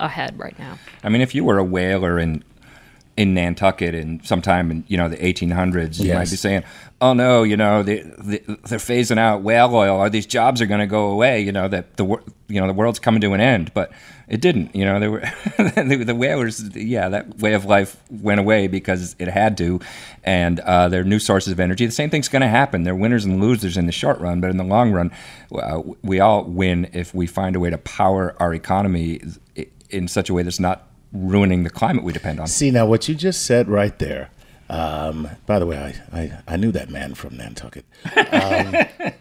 [0.00, 0.78] ahead right now.
[1.04, 2.42] I mean, if you were a whaler in
[3.16, 6.62] in Nantucket in sometime in you know the 1800s, you might be saying,
[7.02, 10.66] "Oh no, you know they, they they're phasing out whale oil, or these jobs are
[10.66, 11.42] going to go away.
[11.42, 12.06] You know that the
[12.48, 13.92] you know the world's coming to an end." But
[14.30, 14.74] it didn't.
[14.74, 15.20] You know, they were
[15.58, 16.74] the, the whalers.
[16.76, 19.80] Yeah, that way of life went away because it had to,
[20.22, 21.84] and uh, they're new sources of energy.
[21.84, 22.84] The same thing's going to happen.
[22.84, 25.10] They're winners and losers in the short run, but in the long run,
[25.52, 29.20] uh, we all win if we find a way to power our economy
[29.90, 32.46] in such a way that's not ruining the climate we depend on.
[32.46, 34.30] See now what you just said right there.
[34.68, 37.84] Um, by the way, I, I, I knew that man from Nantucket.
[38.14, 39.12] Um,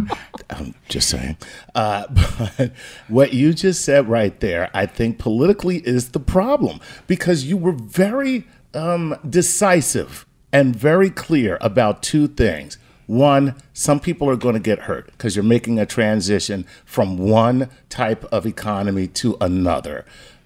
[0.50, 1.36] I'm just saying.
[1.74, 2.06] Uh,
[2.58, 2.72] but
[3.08, 7.72] what you just said right there, I think politically is the problem because you were
[7.72, 12.78] very um, decisive and very clear about two things.
[13.06, 17.68] One, some people are going to get hurt because you're making a transition from one
[17.88, 20.04] type of economy to another.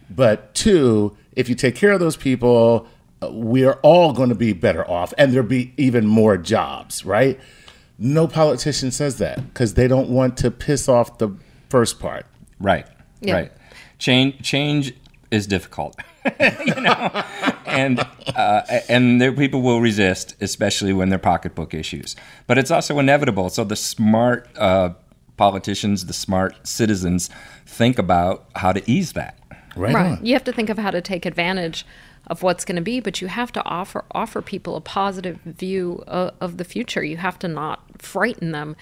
[0.09, 2.87] But two, if you take care of those people,
[3.23, 7.05] uh, we are all going to be better off and there'll be even more jobs,
[7.05, 7.39] right?
[7.99, 11.31] No politician says that because they don't want to piss off the
[11.69, 12.27] first part.
[12.59, 12.87] Right.
[13.21, 13.35] Yeah.
[13.35, 13.53] Right.
[13.99, 14.95] Change change
[15.31, 15.97] is difficult.
[16.41, 17.23] you know,
[17.67, 18.01] and
[18.35, 22.17] uh, and there people will resist, especially when they're pocketbook issues.
[22.47, 23.51] But it's also inevitable.
[23.51, 24.91] So the smart uh,
[25.37, 27.31] politicians, the smart citizens,
[27.67, 29.39] think about how to ease that.
[29.77, 30.23] Right, right.
[30.23, 31.85] You have to think of how to take advantage
[32.27, 36.03] of what's going to be, but you have to offer offer people a positive view
[36.07, 37.05] of, of the future.
[37.05, 38.77] You have to not frighten them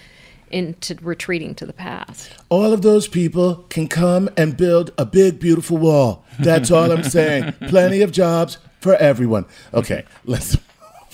[0.51, 2.31] into retreating to the past.
[2.49, 6.25] All of those people can come and build a big, beautiful wall.
[6.39, 7.53] That's all I'm saying.
[7.69, 9.47] Plenty of jobs for everyone.
[9.73, 10.57] Okay, let's.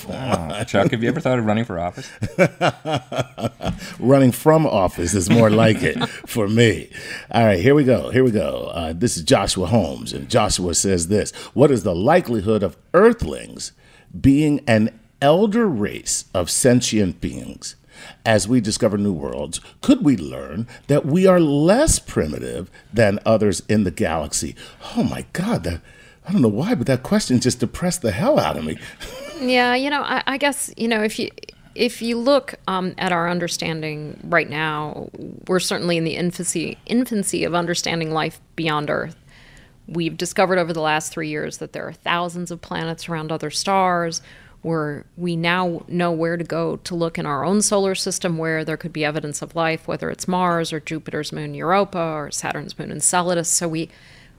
[0.08, 2.10] Chuck, have you ever thought of running for office?
[3.98, 6.90] running from office is more like it for me.
[7.30, 8.10] All right, here we go.
[8.10, 8.70] Here we go.
[8.74, 13.72] Uh, this is Joshua Holmes, and Joshua says this What is the likelihood of Earthlings
[14.18, 17.76] being an elder race of sentient beings?
[18.24, 23.62] As we discover new worlds, could we learn that we are less primitive than others
[23.68, 24.54] in the galaxy?
[24.96, 25.80] Oh my God, that,
[26.26, 28.78] I don't know why, but that question just depressed the hell out of me.
[29.40, 31.30] Yeah, you know, I, I guess you know if you
[31.74, 35.10] if you look um, at our understanding right now,
[35.46, 39.16] we're certainly in the infancy infancy of understanding life beyond Earth.
[39.86, 43.50] We've discovered over the last three years that there are thousands of planets around other
[43.50, 44.20] stars.
[44.62, 48.64] Where we now know where to go to look in our own solar system where
[48.64, 52.76] there could be evidence of life, whether it's Mars or Jupiter's moon Europa or Saturn's
[52.76, 53.48] moon Enceladus.
[53.48, 53.88] So we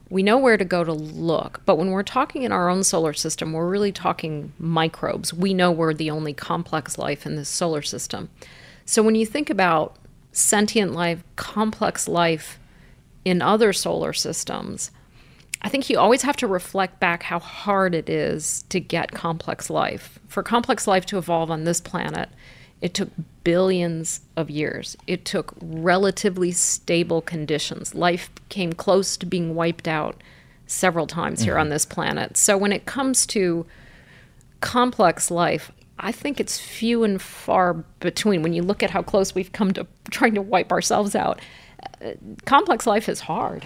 [0.10, 1.62] we know where to go to look.
[1.66, 5.34] But when we're talking in our own solar system, we're really talking microbes.
[5.34, 8.30] We know we're the only complex life in this solar system.
[8.86, 9.96] So when you think about
[10.32, 12.60] sentient life, complex life
[13.24, 14.92] in other solar systems,
[15.62, 19.70] I think you always have to reflect back how hard it is to get complex
[19.70, 20.18] life.
[20.28, 22.30] For complex life to evolve on this planet,
[22.82, 23.10] it took
[23.50, 24.96] billions of years.
[25.08, 27.96] It took relatively stable conditions.
[27.96, 30.22] Life came close to being wiped out
[30.68, 32.38] several times here on this planet.
[32.38, 33.66] So when it comes to
[34.62, 38.44] complex life, I think it's few and far between.
[38.44, 41.40] When you look at how close we've come to trying to wipe ourselves out,
[42.06, 42.12] uh,
[42.46, 43.66] complex life is hard.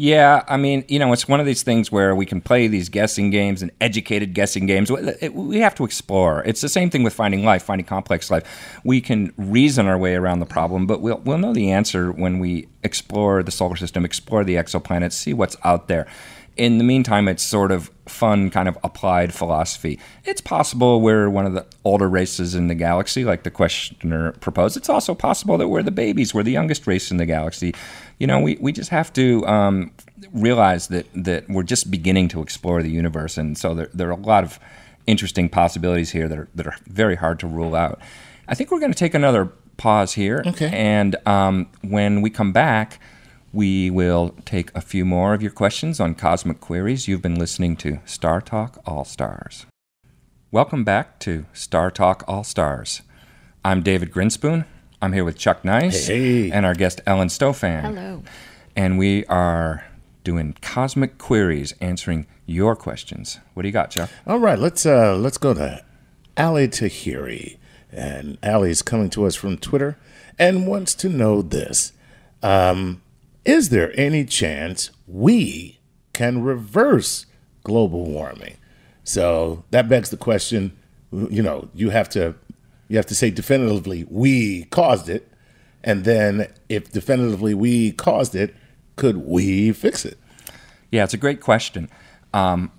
[0.00, 2.88] Yeah, I mean, you know, it's one of these things where we can play these
[2.88, 4.90] guessing games and educated guessing games.
[4.90, 6.42] We have to explore.
[6.44, 8.80] It's the same thing with finding life, finding complex life.
[8.82, 12.38] We can reason our way around the problem, but we'll we'll know the answer when
[12.38, 16.06] we explore the solar system, explore the exoplanets, see what's out there.
[16.56, 19.98] In the meantime, it's sort of fun, kind of applied philosophy.
[20.24, 24.78] It's possible we're one of the older races in the galaxy, like the questioner proposed.
[24.78, 27.74] It's also possible that we're the babies, we're the youngest race in the galaxy.
[28.20, 29.92] You know, we, we just have to um,
[30.30, 33.38] realize that, that we're just beginning to explore the universe.
[33.38, 34.60] And so there, there are a lot of
[35.06, 37.98] interesting possibilities here that are, that are very hard to rule out.
[38.46, 39.46] I think we're going to take another
[39.78, 40.42] pause here.
[40.46, 40.70] Okay.
[40.70, 43.00] And um, when we come back,
[43.54, 47.08] we will take a few more of your questions on cosmic queries.
[47.08, 49.64] You've been listening to Star Talk All Stars.
[50.50, 53.00] Welcome back to Star Talk All Stars.
[53.64, 54.66] I'm David Grinspoon.
[55.02, 56.50] I'm here with Chuck Nice Hey.
[56.50, 57.82] and our guest Ellen Stofan.
[57.82, 58.22] Hello.
[58.76, 59.84] And we are
[60.24, 63.38] doing cosmic queries, answering your questions.
[63.54, 64.10] What do you got, Chuck?
[64.26, 65.82] All right, let's uh let's go to
[66.36, 67.56] Ali Tahiri.
[67.92, 69.98] And Ali is coming to us from Twitter
[70.38, 71.92] and wants to know this.
[72.42, 73.02] Um,
[73.44, 75.80] is there any chance we
[76.12, 77.26] can reverse
[77.64, 78.56] global warming?
[79.02, 80.76] So that begs the question,
[81.10, 82.36] you know, you have to
[82.90, 85.30] you have to say definitively we caused it,
[85.84, 88.52] and then if definitively we caused it,
[88.96, 90.18] could we fix it?
[90.90, 91.88] Yeah, it's a great question.
[92.34, 92.72] Um,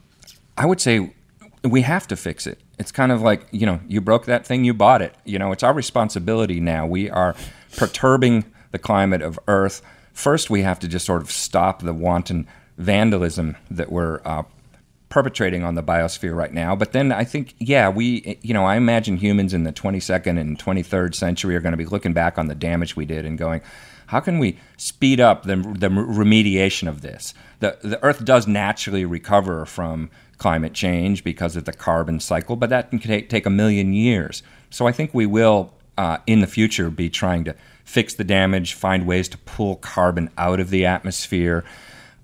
[0.57, 1.13] I would say
[1.63, 2.59] we have to fix it.
[2.77, 5.15] It's kind of like, you know, you broke that thing, you bought it.
[5.23, 6.85] You know, it's our responsibility now.
[6.85, 7.33] We are
[7.77, 9.81] perturbing the climate of Earth.
[10.11, 12.47] First, we have to just sort of stop the wanton
[12.77, 14.43] vandalism that we're uh,
[15.11, 16.75] perpetrating on the biosphere right now.
[16.75, 20.57] But then I think, yeah, we, you know, I imagine humans in the 22nd and
[20.57, 23.61] 23rd century are going to be looking back on the damage we did and going,
[24.07, 27.33] how can we speed up the, the remediation of this?
[27.59, 32.69] The, the Earth does naturally recover from climate change because of the carbon cycle, but
[32.69, 34.43] that can take, take a million years.
[34.69, 38.73] So I think we will, uh, in the future, be trying to fix the damage,
[38.73, 41.65] find ways to pull carbon out of the atmosphere.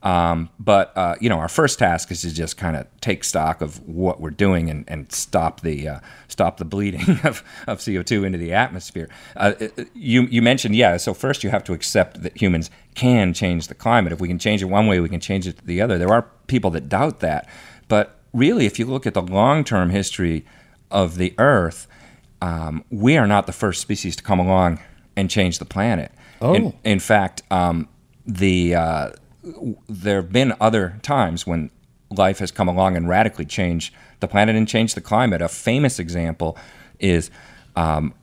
[0.07, 3.59] Um, but uh, you know, our first task is to just kind of take stock
[3.59, 5.99] of what we're doing and, and stop the uh,
[6.29, 9.09] stop the bleeding of, of CO two into the atmosphere.
[9.35, 9.53] Uh,
[9.93, 10.95] you you mentioned yeah.
[10.95, 14.13] So first, you have to accept that humans can change the climate.
[14.13, 15.97] If we can change it one way, we can change it the other.
[15.97, 17.45] There are people that doubt that,
[17.89, 20.45] but really, if you look at the long term history
[20.89, 21.85] of the Earth,
[22.41, 24.79] um, we are not the first species to come along
[25.17, 26.13] and change the planet.
[26.39, 26.53] Oh.
[26.53, 27.89] In, in fact, um,
[28.25, 29.09] the uh,
[29.87, 31.71] there have been other times when
[32.09, 35.41] life has come along and radically changed the planet and changed the climate.
[35.41, 36.57] A famous example
[36.99, 37.29] is
[37.75, 38.13] um,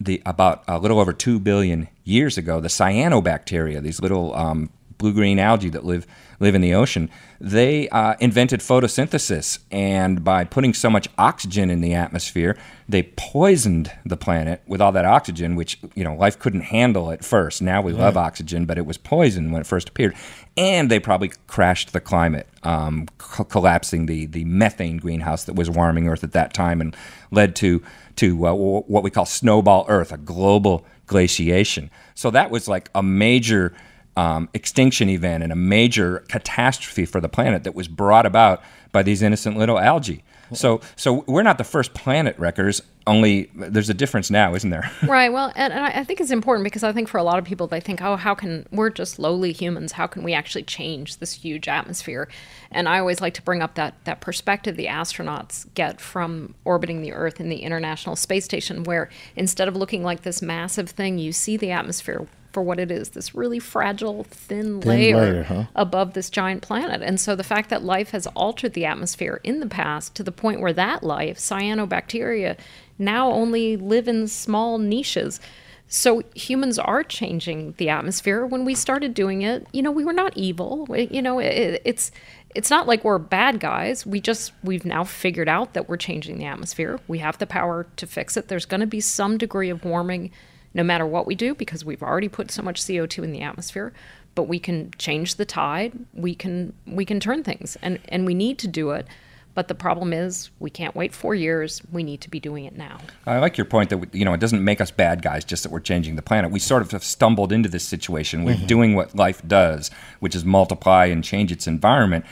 [0.00, 5.38] the about a little over two billion years ago, the cyanobacteria, these little um, blue-green
[5.38, 6.06] algae that live
[6.40, 7.10] live in the ocean.
[7.40, 12.56] They uh, invented photosynthesis, and by putting so much oxygen in the atmosphere,
[12.88, 17.24] they poisoned the planet with all that oxygen, which you know life couldn't handle at
[17.24, 17.60] first.
[17.62, 20.14] Now we love oxygen, but it was poison when it first appeared,
[20.56, 25.68] and they probably crashed the climate, um, co- collapsing the the methane greenhouse that was
[25.68, 26.96] warming Earth at that time, and
[27.30, 27.82] led to
[28.16, 31.90] to uh, w- what we call snowball Earth, a global glaciation.
[32.14, 33.72] So that was like a major
[34.16, 38.62] um, extinction event and a major catastrophe for the planet that was brought about
[38.92, 40.22] by these innocent little algae.
[40.52, 42.80] So, so we're not the first planet wreckers.
[43.06, 44.90] Only there's a difference now, isn't there?
[45.06, 45.32] Right.
[45.32, 47.66] Well, and, and I think it's important because I think for a lot of people,
[47.66, 49.92] they think, oh, how can we're just lowly humans?
[49.92, 52.28] How can we actually change this huge atmosphere?
[52.70, 57.02] And I always like to bring up that that perspective the astronauts get from orbiting
[57.02, 61.18] the Earth in the International Space Station, where instead of looking like this massive thing,
[61.18, 62.26] you see the atmosphere
[62.56, 65.64] for what it is this really fragile, thin, Thin layer, layer, huh?
[65.74, 67.02] above this giant planet.
[67.02, 70.32] And so the fact that life has altered the atmosphere in the past to the
[70.32, 72.56] point where that life, cyanobacteria,
[72.98, 75.38] now only live in small niches.
[75.86, 78.46] So humans are changing the atmosphere.
[78.46, 80.86] When we started doing it, you know, we were not evil.
[80.96, 82.10] You know, it, it's
[82.54, 84.06] it's not like we're bad guys.
[84.06, 87.00] We just we've now figured out that we're changing the atmosphere.
[87.06, 88.48] We have the power to fix it.
[88.48, 90.30] There's going to be some degree of warming
[90.76, 93.92] no matter what we do because we've already put so much CO2 in the atmosphere
[94.36, 95.98] but we can change the tide.
[96.14, 99.08] We can we can turn things and and we need to do it.
[99.54, 101.80] But the problem is we can't wait 4 years.
[101.90, 102.98] We need to be doing it now.
[103.24, 105.72] I like your point that you know it doesn't make us bad guys just that
[105.72, 106.52] we're changing the planet.
[106.52, 108.44] We sort of have stumbled into this situation.
[108.44, 108.66] We're mm-hmm.
[108.66, 112.26] doing what life does, which is multiply and change its environment,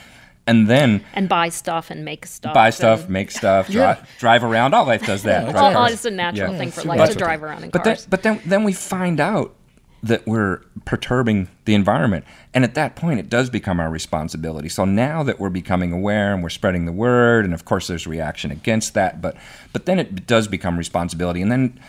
[0.47, 4.45] and then and buy stuff and make stuff buy stuff, and- make stuff, dri- drive
[4.45, 4.75] around.
[4.75, 5.43] All life does that.
[5.45, 5.93] drive Well, cars.
[5.93, 6.59] it's a natural Yeah.
[6.59, 8.07] thing for Super life to drive around in But then, cars.
[8.09, 9.55] but then, then we find out
[10.03, 14.69] that we're perturbing the environment, and at that point, it does become our responsibility.
[14.69, 18.07] So now that we're becoming aware and we're spreading the word, and of course, there's
[18.07, 19.35] reaction against that, but
[19.73, 21.81] but then it does become responsibility, and then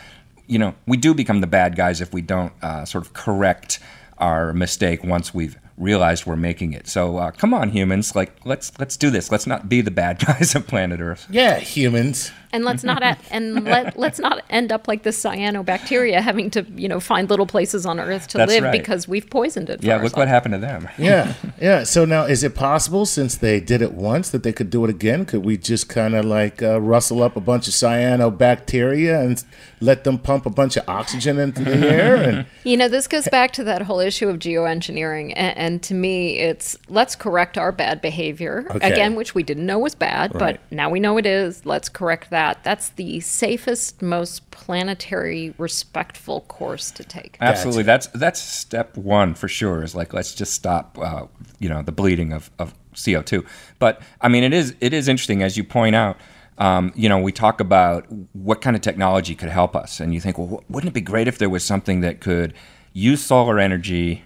[0.48, 3.80] you know we do become the bad guys if we don't uh, sort of correct
[4.18, 6.88] our mistake once we've realized we're making it.
[6.88, 9.32] So uh, come on, humans, like let's let's do this.
[9.32, 11.28] Let's not be the bad guys of planet Earth.
[11.30, 12.32] Yeah, humans.
[12.56, 16.66] And let's not at, and let, let's not end up like the cyanobacteria having to
[16.76, 18.72] you know find little places on Earth to That's live right.
[18.72, 19.82] because we've poisoned it.
[19.82, 20.88] For Yeah, look what happened to them.
[20.98, 21.84] Yeah, yeah.
[21.84, 24.90] So now, is it possible since they did it once that they could do it
[24.90, 25.26] again?
[25.26, 29.44] Could we just kind of like uh, rustle up a bunch of cyanobacteria and
[29.82, 32.16] let them pump a bunch of oxygen into the air?
[32.16, 35.34] And You know, this goes back to that whole issue of geoengineering.
[35.36, 38.92] And, and to me, it's let's correct our bad behavior, Okay.
[38.92, 40.40] again, which we didn't know was bad, Right.
[40.40, 41.66] but now we know it is.
[41.66, 42.45] Let's correct that.
[42.54, 47.38] That's the safest, most planetary, respectful course to take.
[47.42, 49.84] Absolutely, that's that's step one for sure.
[49.84, 51.26] Is like let's just stop, uh,
[51.60, 53.46] you know, the bleeding of, of CO two.
[53.80, 56.18] But I mean, it is it is interesting as you point out.
[56.58, 60.22] Um, you know, we talk about what kind of technology could help us, and you
[60.22, 62.54] think, well, wouldn't it be great if there was something that could
[62.94, 64.24] use solar energy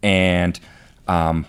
[0.00, 0.60] and
[1.08, 1.44] um,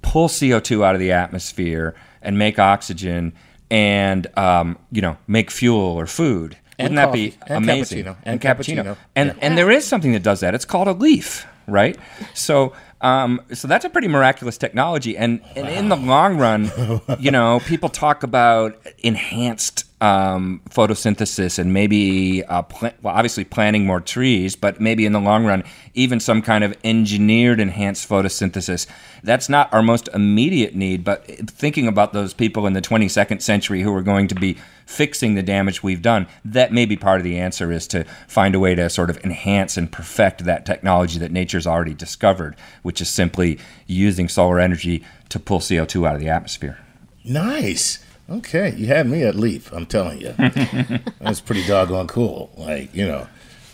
[0.00, 3.32] pull CO2 out of the atmosphere and make oxygen
[3.72, 6.56] and um, you know make fuel or food.
[6.78, 7.42] Wouldn't that be coffee.
[7.54, 8.04] And amazing?
[8.04, 8.16] cappuccino.
[8.24, 8.96] And cappuccino.
[9.16, 9.34] And Yeah.
[9.40, 10.54] and there is something that does that.
[10.54, 11.96] It's called a leaf, right?
[12.34, 15.16] So um, so that's a pretty miraculous technology.
[15.16, 16.70] And, and in the long run,
[17.18, 23.86] you know, people talk about enhanced um, photosynthesis and maybe uh, pla- well, obviously planting
[23.86, 25.62] more trees, but maybe in the long run,
[25.94, 28.88] even some kind of engineered enhanced photosynthesis.
[29.22, 33.82] That's not our most immediate need, but thinking about those people in the 22nd century
[33.82, 37.24] who are going to be fixing the damage we've done, that may be part of
[37.24, 41.20] the answer is to find a way to sort of enhance and perfect that technology
[41.20, 46.20] that nature's already discovered, which is simply using solar energy to pull CO2 out of
[46.20, 46.80] the atmosphere.
[47.24, 48.04] nice.
[48.30, 49.72] Okay, you had me at leaf.
[49.72, 50.32] I'm telling you,
[51.20, 52.50] that's pretty doggone cool.
[52.56, 53.26] Like you know,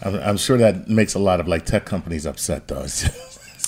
[0.02, 2.86] I'm, I'm sure that makes a lot of like tech companies upset though.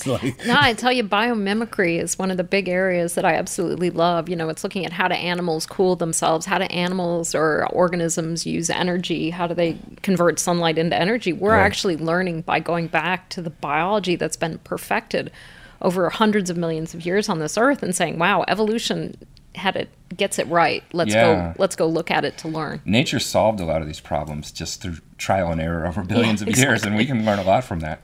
[0.03, 3.91] Like No, I tell you, biomimicry is one of the big areas that I absolutely
[3.91, 4.29] love.
[4.29, 8.43] You know, it's looking at how do animals cool themselves, how do animals or organisms
[8.43, 11.33] use energy, how do they convert sunlight into energy.
[11.33, 11.63] We're Right.
[11.65, 15.29] actually learning by going back to the biology that's been perfected
[15.83, 19.15] over hundreds of millions of years on this earth and saying, wow, evolution
[19.55, 20.83] had it gets it right.
[20.93, 21.23] Let's Yeah.
[21.23, 22.81] go let's go look at it to learn.
[22.85, 26.47] Nature solved a lot of these problems just through trial and error over billions of
[26.57, 27.99] years, and we can learn a lot from that.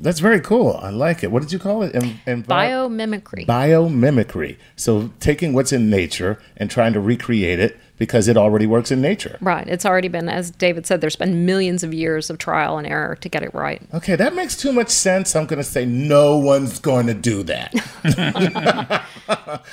[0.00, 0.78] that's very cool.
[0.82, 1.30] I like it.
[1.30, 1.94] What did you call it?
[1.94, 3.46] En- envi- Biomimicry.
[3.46, 4.56] biomimicry.
[4.76, 9.00] So taking what's in nature and trying to recreate it because it already works in
[9.00, 9.38] nature.
[9.40, 9.66] Right.
[9.68, 13.14] It's already been, as David said, there's been millions of years of trial and error
[13.16, 13.80] to get it right.
[13.92, 15.36] Okay, that makes too much sense.
[15.36, 17.72] I'm going to say no one's going to do that.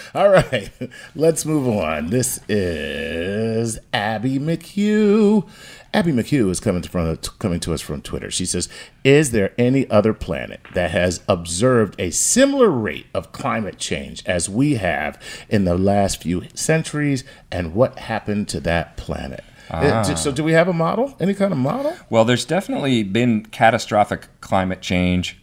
[0.15, 0.71] All right,
[1.15, 2.07] let's move on.
[2.07, 5.47] This is Abby McHugh.
[5.93, 8.31] Abby McHugh is coming from coming to us from Twitter.
[8.31, 8.69] She says,
[9.03, 14.47] "Is there any other planet that has observed a similar rate of climate change as
[14.47, 20.15] we have in the last few centuries, and what happened to that planet?" Uh, d-
[20.15, 21.15] So, do we have a model?
[21.19, 21.93] Any kind of model?
[22.09, 25.37] Well, there's definitely been catastrophic climate change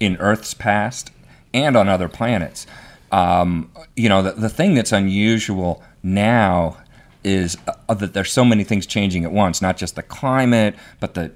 [0.00, 1.10] in Earth's past
[1.54, 2.66] and on other planets.
[3.12, 6.78] Um, you know, the, the thing that's unusual now
[7.24, 7.56] is
[7.88, 11.32] uh, that there's so many things changing at once, not just the climate, but the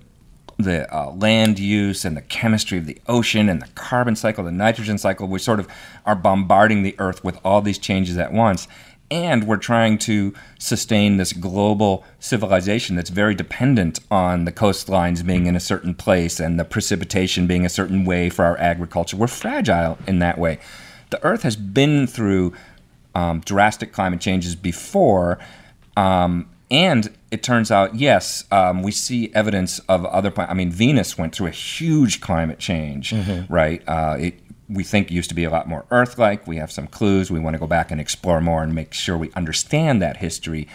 [0.59, 4.51] the uh, land use and the chemistry of the ocean and the carbon cycle, the
[4.51, 5.29] nitrogen cycle.
[5.29, 5.69] We sort of
[6.07, 8.67] are bombarding the Earth with all these changes at once.
[9.11, 15.47] And we're trying to sustain this global civilization that's very dependent on the coastlines being
[15.47, 19.17] in a certain place and the precipitation being a certain way for our agriculture.
[19.17, 20.59] We're fragile in that way.
[21.11, 22.53] The Earth has been through
[23.15, 25.39] um, drastic climate changes before.
[25.97, 30.51] Um, and it turns out, yes, um, we see evidence of other planets.
[30.51, 33.13] I mean, Venus went through a huge climate change,
[33.49, 33.83] right?
[33.87, 36.47] Uh, it, we think used to be a lot more Earth-like.
[36.47, 37.31] We have some clues.
[37.31, 40.67] We want to go back and explore more and make sure we understand that history.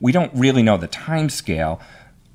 [0.00, 1.80] We don't really know the time scale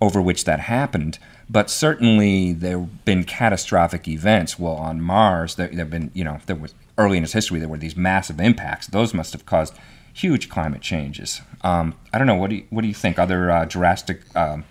[0.02, 1.18] over which that happened,
[1.50, 4.60] but certainly there have been catastrophic events.
[4.60, 7.70] Well, on Mars, there have been, you know, there was early in its history there
[7.70, 8.88] were these massive impacts.
[8.88, 9.74] Those must have caused
[10.16, 11.42] huge climate changes.
[11.62, 12.36] Um, I don't know.
[12.36, 13.20] What do you what do you think?
[13.20, 14.64] Other uh, drastic, um,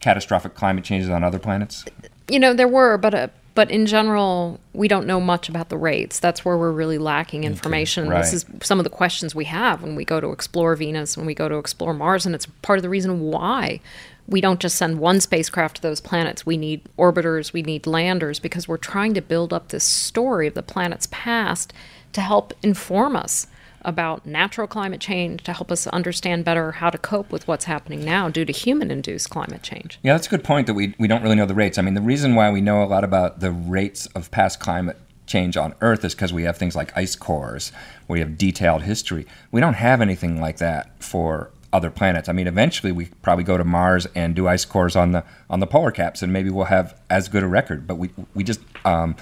[0.00, 1.84] catastrophic climate changes on other planets?
[2.28, 5.78] You know, there were, but uh, but in general, we don't know much about the
[5.78, 6.18] rates.
[6.18, 8.08] That's where we're really lacking information.
[8.08, 8.20] right.
[8.20, 11.26] This is some of the questions we have when we go to explore Venus, when
[11.26, 13.80] we go to explore Mars, and it's part of the reason why
[14.26, 16.46] we don't just send one spacecraft to those planets.
[16.46, 20.54] We need orbiters, we need landers, because we're trying to build up this story of
[20.54, 21.72] the planet's past
[22.12, 23.48] to help inform us
[23.82, 28.04] about natural climate change, to help us understand better how to cope with what's happening
[28.04, 29.98] now due to human induced climate change.
[30.02, 31.78] Yeah, that's a good point that we, we don't really know the rates.
[31.78, 34.98] I mean, the reason why we know a lot about the rates of past climate
[35.26, 37.72] change on Earth is because we have things like ice cores,
[38.06, 39.26] where we have detailed history.
[39.52, 42.28] We don't have anything like that for other planets.
[42.28, 45.60] I mean, eventually we probably go to Mars and do ice cores on the on
[45.60, 47.86] the polar caps, and maybe we'll have as good a record.
[47.86, 49.16] But we we just um,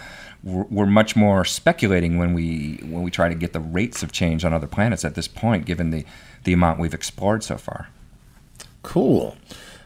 [0.48, 4.44] we're, much more speculating when we when we try to get the rates of change
[4.44, 6.04] on other planets at this point, given the
[6.44, 7.88] the amount we've explored so far.
[8.82, 9.36] Cool,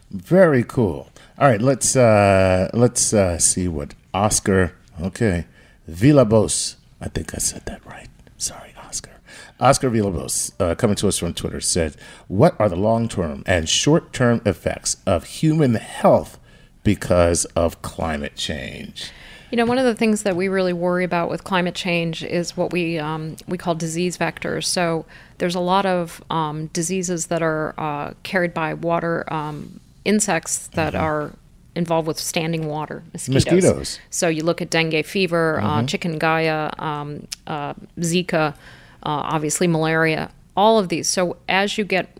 [0.09, 1.09] very cool.
[1.37, 4.73] All right, let's uh, let's uh, see what Oscar.
[5.01, 5.45] Okay,
[5.89, 6.75] Villalobos.
[7.01, 8.07] I think I said that right.
[8.37, 9.19] Sorry, Oscar.
[9.59, 11.95] Oscar Villalobos, uh, coming to us from Twitter, said,
[12.27, 16.39] "What are the long-term and short-term effects of human health
[16.83, 19.11] because of climate change?"
[19.53, 22.57] You know, one of the things that we really worry about with climate change is
[22.57, 24.65] what we um, we call disease vectors.
[24.65, 25.05] So
[25.37, 30.93] there's a lot of um, diseases that are uh, carried by water um, insects that
[30.93, 31.03] mm-hmm.
[31.03, 31.33] are
[31.75, 33.45] involved with standing water mosquitoes.
[33.45, 33.99] mosquitoes.
[34.09, 35.69] So you look at dengue fever, uh, mm-hmm.
[35.69, 38.55] uh, chikungunya, um, uh, Zika, uh,
[39.03, 41.07] obviously malaria, all of these.
[41.07, 42.17] So as you get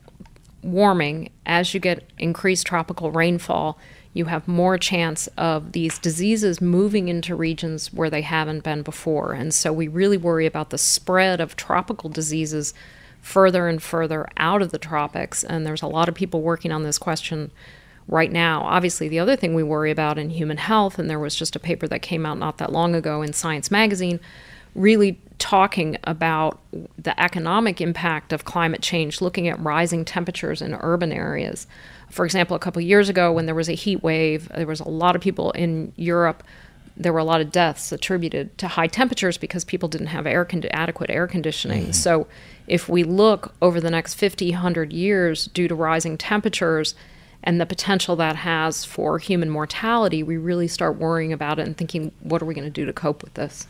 [0.62, 3.80] warming, as you get increased tropical rainfall,
[4.14, 9.34] you have more chance of these diseases moving into regions where they haven't been before.
[9.34, 12.74] And so we really worry about the spread of tropical diseases
[13.22, 15.43] further and further out of the tropics.
[15.43, 17.51] And there's a lot of people working on this question
[18.07, 18.61] right now.
[18.64, 21.59] Obviously, the other thing we worry about in human health, and there was just a
[21.59, 24.20] paper that came out not that long ago in Science Magazine,
[24.76, 26.60] really talking about
[26.98, 31.68] the economic impact of climate change, looking at rising temperatures in urban areas.
[32.10, 34.90] For example, a couple years ago, when there was a heat wave, there was a
[34.90, 36.44] lot of people in Europe.
[36.96, 40.46] There were a lot of deaths attributed to high temperatures because people didn't have air
[40.46, 41.88] con- adequate air conditioning.
[41.88, 41.96] Mm.
[41.96, 42.28] So,
[42.68, 46.96] if we look over the next 50, 100 years due to rising temperatures
[47.44, 51.76] and the potential that has for human mortality, we really start worrying about it and
[51.76, 53.68] thinking, what are we going to do to cope with this?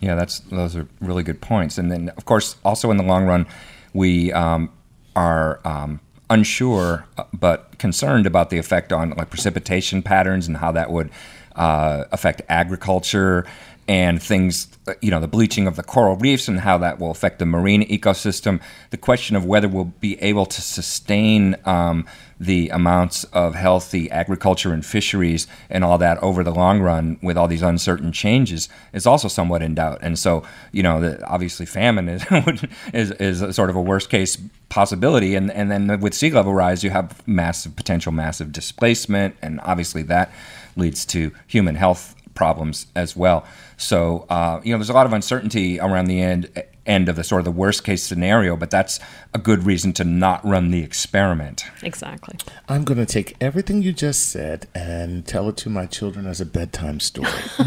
[0.00, 1.78] Yeah, that's those are really good points.
[1.78, 3.46] And then, of course, also in the long run,
[3.92, 4.70] we um,
[5.14, 10.72] are um, unsure uh, but concerned about the effect on like precipitation patterns and how
[10.72, 11.10] that would
[11.56, 13.44] uh, affect agriculture
[13.90, 17.10] and things, uh, you know, the bleaching of the coral reefs and how that will
[17.10, 18.60] affect the marine ecosystem.
[18.90, 22.06] The question of whether we'll be able to sustain um,
[22.38, 27.36] the amounts of healthy agriculture and fisheries and all that over the long run with
[27.36, 29.98] all these uncertain changes is also somewhat in doubt.
[30.02, 32.24] And so, you know, the, obviously famine is,
[32.94, 34.38] is, is sort of a worst case
[34.68, 35.34] possibility.
[35.34, 39.34] And, and then with sea level rise, you have massive potential, massive displacement.
[39.42, 40.30] And obviously that
[40.76, 43.44] leads to human health problems as well.
[43.80, 47.24] So uh, you know, there's a lot of uncertainty around the end end of the
[47.24, 49.00] sort of the worst case scenario, but that's
[49.32, 51.64] a good reason to not run the experiment.
[51.82, 52.36] Exactly.
[52.68, 56.40] I'm going to take everything you just said and tell it to my children as
[56.40, 57.30] a bedtime story.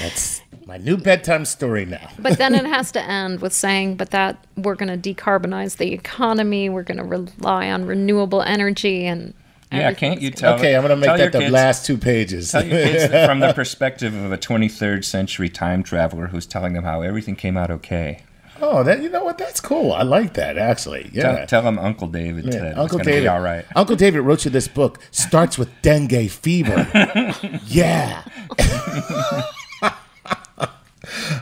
[0.00, 2.08] that's my new bedtime story now.
[2.18, 5.92] but then it has to end with saying, but that we're going to decarbonize the
[5.92, 9.34] economy, we're going to rely on renewable energy and
[9.72, 10.54] yeah, can't you tell?
[10.54, 12.52] Okay, I'm going to make that the kids, last two pages.
[12.52, 16.84] Tell your kids from the perspective of a 23rd century time traveler who's telling them
[16.84, 18.22] how everything came out okay.
[18.64, 19.38] Oh, that you know what?
[19.38, 19.92] That's cool.
[19.92, 21.10] I like that actually.
[21.12, 21.38] Yeah.
[21.38, 23.26] Tell, tell them Uncle David yeah, said Uncle David.
[23.26, 23.64] all right.
[23.74, 25.00] Uncle David wrote you this book.
[25.10, 26.88] Starts with dengue fever.
[27.66, 28.22] yeah.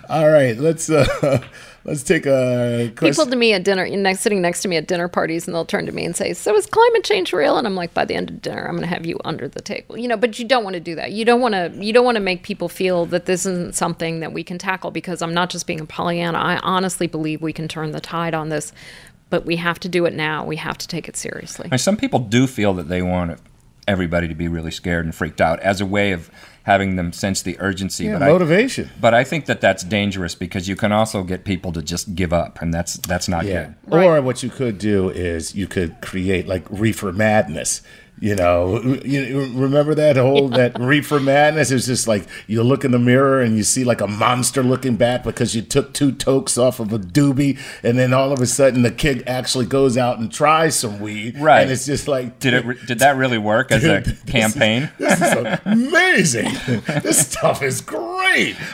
[0.08, 0.56] all right.
[0.56, 0.88] Let's.
[0.88, 1.44] Uh,
[1.84, 3.12] Let's take a question.
[3.12, 5.64] People to me at dinner, next sitting next to me at dinner parties, and they'll
[5.64, 8.14] turn to me and say, "So is climate change real?" And I'm like, "By the
[8.14, 10.44] end of dinner, I'm going to have you under the table." You know, but you
[10.44, 11.12] don't want to do that.
[11.12, 11.72] You don't want to.
[11.74, 14.90] You don't want to make people feel that this isn't something that we can tackle.
[14.90, 16.38] Because I'm not just being a Pollyanna.
[16.38, 18.72] I honestly believe we can turn the tide on this,
[19.30, 20.44] but we have to do it now.
[20.44, 21.70] We have to take it seriously.
[21.78, 23.38] some people do feel that they want
[23.88, 26.30] everybody to be really scared and freaked out as a way of
[26.64, 28.04] having them sense the urgency.
[28.04, 28.86] Yeah, but motivation.
[28.86, 32.14] I, but I think that that's dangerous because you can also get people to just
[32.14, 33.64] give up, and that's that's not yeah.
[33.64, 33.74] good.
[33.94, 34.06] Right.
[34.06, 37.82] Or what you could do is you could create like reefer madness.
[38.20, 40.68] You know, you remember that whole yeah.
[40.68, 41.70] that reefer madness?
[41.70, 44.62] It was just like you look in the mirror and you see like a monster
[44.62, 48.40] looking back because you took two tokes off of a doobie, and then all of
[48.40, 51.38] a sudden the kid actually goes out and tries some weed.
[51.38, 52.86] Right, and it's just like, did it?
[52.86, 54.90] Did that really work as dude, a campaign?
[54.98, 56.52] Is, this is amazing.
[57.02, 58.19] this stuff is great.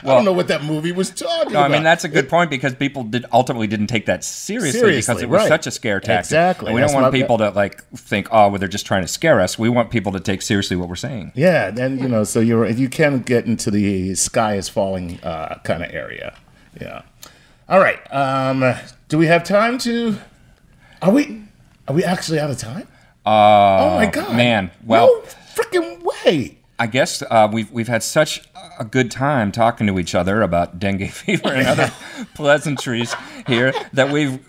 [0.03, 1.71] Well, I don't know what that movie was talking no, about.
[1.71, 4.73] I mean that's a good it, point because people did ultimately didn't take that seriously,
[4.73, 5.49] seriously because it was right.
[5.49, 6.27] such a scare tactic.
[6.27, 9.09] Exactly, and we don't want people to like think, oh, well, they're just trying to
[9.09, 9.59] scare scare us.
[9.59, 11.33] We want people to take seriously what we're saying.
[11.35, 15.59] Yeah, and you know, so you're you can get into the sky is falling uh,
[15.65, 16.37] kind of area.
[16.81, 17.03] Yeah.
[17.69, 17.99] All right.
[18.13, 18.75] Um,
[19.09, 20.19] do we have time to?
[21.03, 21.43] Are we?
[21.89, 22.87] Are we actually out of time?
[23.25, 24.71] Uh, oh my god, man!
[24.85, 25.23] Well, no
[25.55, 26.59] freaking way.
[26.79, 28.43] I guess uh, we've we've had such
[28.79, 31.93] a good time talking to each other about dengue fever and other
[32.35, 33.15] pleasantries
[33.47, 34.41] here that we've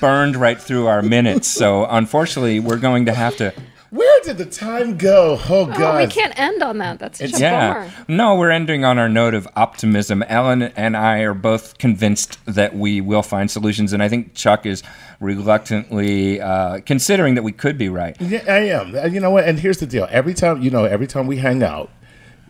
[0.00, 1.48] burned right through our minutes.
[1.48, 3.52] So unfortunately, we're going to have to.
[3.96, 5.38] Where did the time go?
[5.48, 5.96] Oh, Oh, God.
[5.98, 6.98] we can't end on that.
[6.98, 7.72] That's such a Yeah.
[7.72, 7.90] bummer.
[8.08, 10.22] No, we're ending on our note of optimism.
[10.28, 14.66] Ellen and I are both convinced that we will find solutions, and I think Chuck
[14.66, 14.82] is
[15.20, 18.16] reluctantly uh, considering that we could be right.
[18.20, 19.12] Yeah, I am.
[19.14, 19.44] You know what?
[19.44, 20.06] And here's the deal.
[20.10, 21.90] Every time, you know, every time we hang out,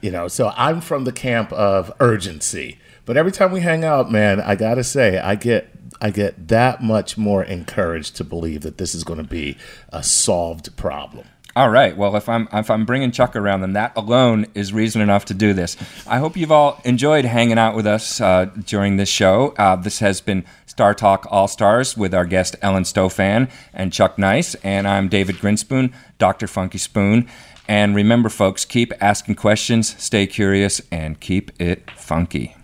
[0.00, 2.78] you know, so I'm from the camp of urgency.
[3.04, 5.68] But every time we hang out, man, I gotta say, I get
[6.00, 9.56] I get that much more encouraged to believe that this is going to be
[9.90, 11.24] a solved problem.
[11.56, 11.96] All right.
[11.96, 15.34] Well, if I'm if I'm bringing Chuck around, then that alone is reason enough to
[15.34, 15.74] do this.
[16.06, 19.54] I hope you've all enjoyed hanging out with us uh, during this show.
[19.56, 24.18] Uh, this has been Star Talk All Stars with our guest Ellen Stofan and Chuck
[24.18, 26.46] Nice, and I'm David Grinspoon, Dr.
[26.46, 27.26] Funky Spoon.
[27.66, 32.54] And remember, folks, keep asking questions, stay curious, and keep it funky.